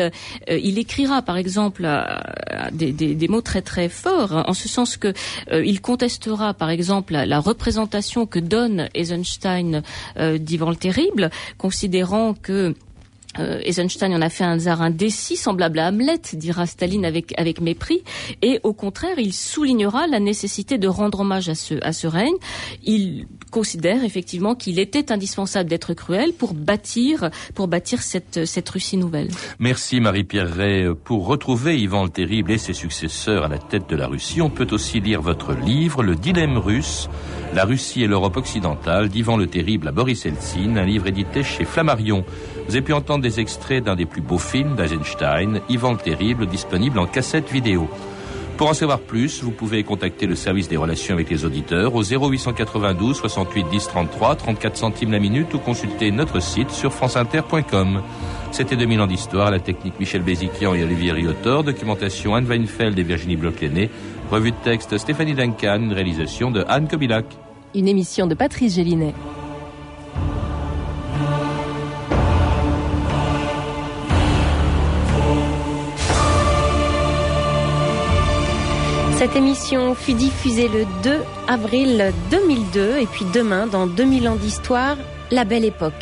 euh, 0.48 0.58
il 0.58 0.78
écrira, 0.78 1.22
par 1.22 1.36
exemple, 1.36 1.88
des, 2.72 2.92
des, 2.92 3.14
des, 3.14 3.28
mots 3.28 3.40
très 3.40 3.62
très 3.62 3.88
forts, 3.88 4.32
hein, 4.32 4.44
en 4.46 4.54
ce 4.54 4.68
sens 4.68 4.96
que 4.96 5.12
euh, 5.50 5.64
il 5.64 5.80
contestera, 5.80 6.54
par 6.54 6.70
exemple, 6.70 7.12
la, 7.12 7.26
la 7.26 7.40
représentation 7.40 8.26
que 8.26 8.38
donne 8.38 8.88
Eisenstein 8.94 9.82
euh, 10.16 10.38
d'Ivan 10.38 10.70
le 10.70 10.76
Terrible, 10.76 11.30
considérant 11.58 12.34
que 12.34 12.74
euh, 13.38 13.60
Eisenstein 13.64 14.14
en 14.14 14.22
a 14.22 14.28
fait 14.28 14.44
un 14.44 14.58
tsar 14.58 14.82
indécis, 14.82 15.36
semblable 15.36 15.78
à 15.78 15.88
Hamlet, 15.88 16.20
dira 16.34 16.66
Staline 16.66 17.04
avec, 17.04 17.34
avec 17.38 17.60
mépris, 17.60 18.02
et 18.42 18.60
au 18.62 18.72
contraire, 18.72 19.18
il 19.18 19.32
soulignera 19.32 20.06
la 20.06 20.20
nécessité 20.20 20.78
de 20.78 20.88
rendre 20.88 21.20
hommage 21.20 21.48
à 21.48 21.54
ce, 21.54 21.74
à 21.82 21.92
ce 21.92 22.06
règne. 22.06 22.34
Il 22.84 23.26
considère 23.50 24.04
effectivement 24.04 24.54
qu'il 24.54 24.78
était 24.78 25.12
indispensable 25.12 25.68
d'être 25.68 25.94
cruel 25.94 26.32
pour 26.32 26.54
bâtir, 26.54 27.30
pour 27.54 27.68
bâtir 27.68 28.02
cette, 28.02 28.44
cette 28.44 28.68
Russie 28.68 28.96
nouvelle. 28.96 29.28
Merci 29.58 30.00
Marie-Pierre 30.00 30.52
Ray. 30.52 30.88
Pour 31.04 31.26
retrouver 31.26 31.78
Ivan 31.78 32.04
le 32.04 32.10
Terrible 32.10 32.52
et 32.52 32.58
ses 32.58 32.72
successeurs 32.72 33.44
à 33.44 33.48
la 33.48 33.58
tête 33.58 33.88
de 33.88 33.96
la 33.96 34.06
Russie, 34.06 34.40
on 34.40 34.50
peut 34.50 34.68
aussi 34.70 35.00
lire 35.00 35.22
votre 35.22 35.52
livre, 35.54 36.02
Le 36.02 36.14
dilemme 36.14 36.58
russe, 36.58 37.08
la 37.54 37.64
Russie 37.64 38.02
et 38.02 38.08
l'Europe 38.08 38.36
occidentale, 38.36 39.08
d'Ivan 39.08 39.36
le 39.36 39.46
Terrible 39.46 39.86
à 39.86 39.92
Boris 39.92 40.26
Eltsine, 40.26 40.76
un 40.76 40.84
livre 40.84 41.06
édité 41.06 41.44
chez 41.44 41.64
Flammarion. 41.64 42.24
Vous 42.66 42.74
avez 42.74 42.82
pu 42.82 42.92
entendre 42.92 43.22
des 43.22 43.38
extraits 43.38 43.84
d'un 43.84 43.94
des 43.94 44.06
plus 44.06 44.20
beaux 44.20 44.38
films 44.38 44.74
d'Eisenstein, 44.74 45.60
Yvan 45.68 45.92
le 45.92 45.98
Terrible, 45.98 46.46
disponible 46.46 46.98
en 46.98 47.06
cassette 47.06 47.52
vidéo. 47.52 47.88
Pour 48.56 48.68
en 48.68 48.74
savoir 48.74 49.00
plus, 49.00 49.42
vous 49.42 49.50
pouvez 49.50 49.82
contacter 49.82 50.26
le 50.26 50.34
service 50.34 50.68
des 50.68 50.76
relations 50.76 51.14
avec 51.14 51.30
les 51.30 51.44
auditeurs 51.44 51.94
au 51.94 52.02
0892 52.02 53.16
68 53.16 53.66
10 53.70 53.88
33 53.88 54.36
34 54.36 54.76
centimes 54.76 55.12
la 55.12 55.18
minute 55.18 55.52
ou 55.54 55.58
consulter 55.58 56.10
notre 56.10 56.40
site 56.40 56.70
sur 56.70 56.92
franceinter.com. 56.92 58.02
C'était 58.52 58.76
2000 58.76 59.00
ans 59.00 59.06
d'histoire, 59.08 59.50
la 59.50 59.58
technique 59.58 59.98
Michel 59.98 60.22
Béziquian 60.22 60.74
et 60.74 60.84
Olivier 60.84 61.10
Riotor, 61.10 61.64
documentation 61.64 62.36
Anne 62.36 62.46
Weinfeld 62.46 62.96
et 62.96 63.02
Virginie 63.02 63.36
bloch 63.36 63.60
revue 64.34 64.50
de 64.50 64.56
texte 64.64 64.98
Stéphanie 64.98 65.34
Duncan, 65.34 65.76
une 65.80 65.92
réalisation 65.92 66.50
de 66.50 66.64
Anne 66.66 66.88
Kobilac. 66.88 67.24
Une 67.72 67.86
émission 67.86 68.26
de 68.26 68.34
Patrice 68.34 68.74
Gélinet. 68.74 69.14
Cette 79.12 79.36
émission 79.36 79.94
fut 79.94 80.14
diffusée 80.14 80.66
le 80.66 80.84
2 81.04 81.22
avril 81.46 82.12
2002 82.32 82.98
et 82.98 83.06
puis 83.06 83.24
demain, 83.32 83.68
dans 83.68 83.86
2000 83.86 84.28
ans 84.28 84.34
d'histoire, 84.34 84.96
la 85.30 85.44
belle 85.44 85.64
époque. 85.64 85.94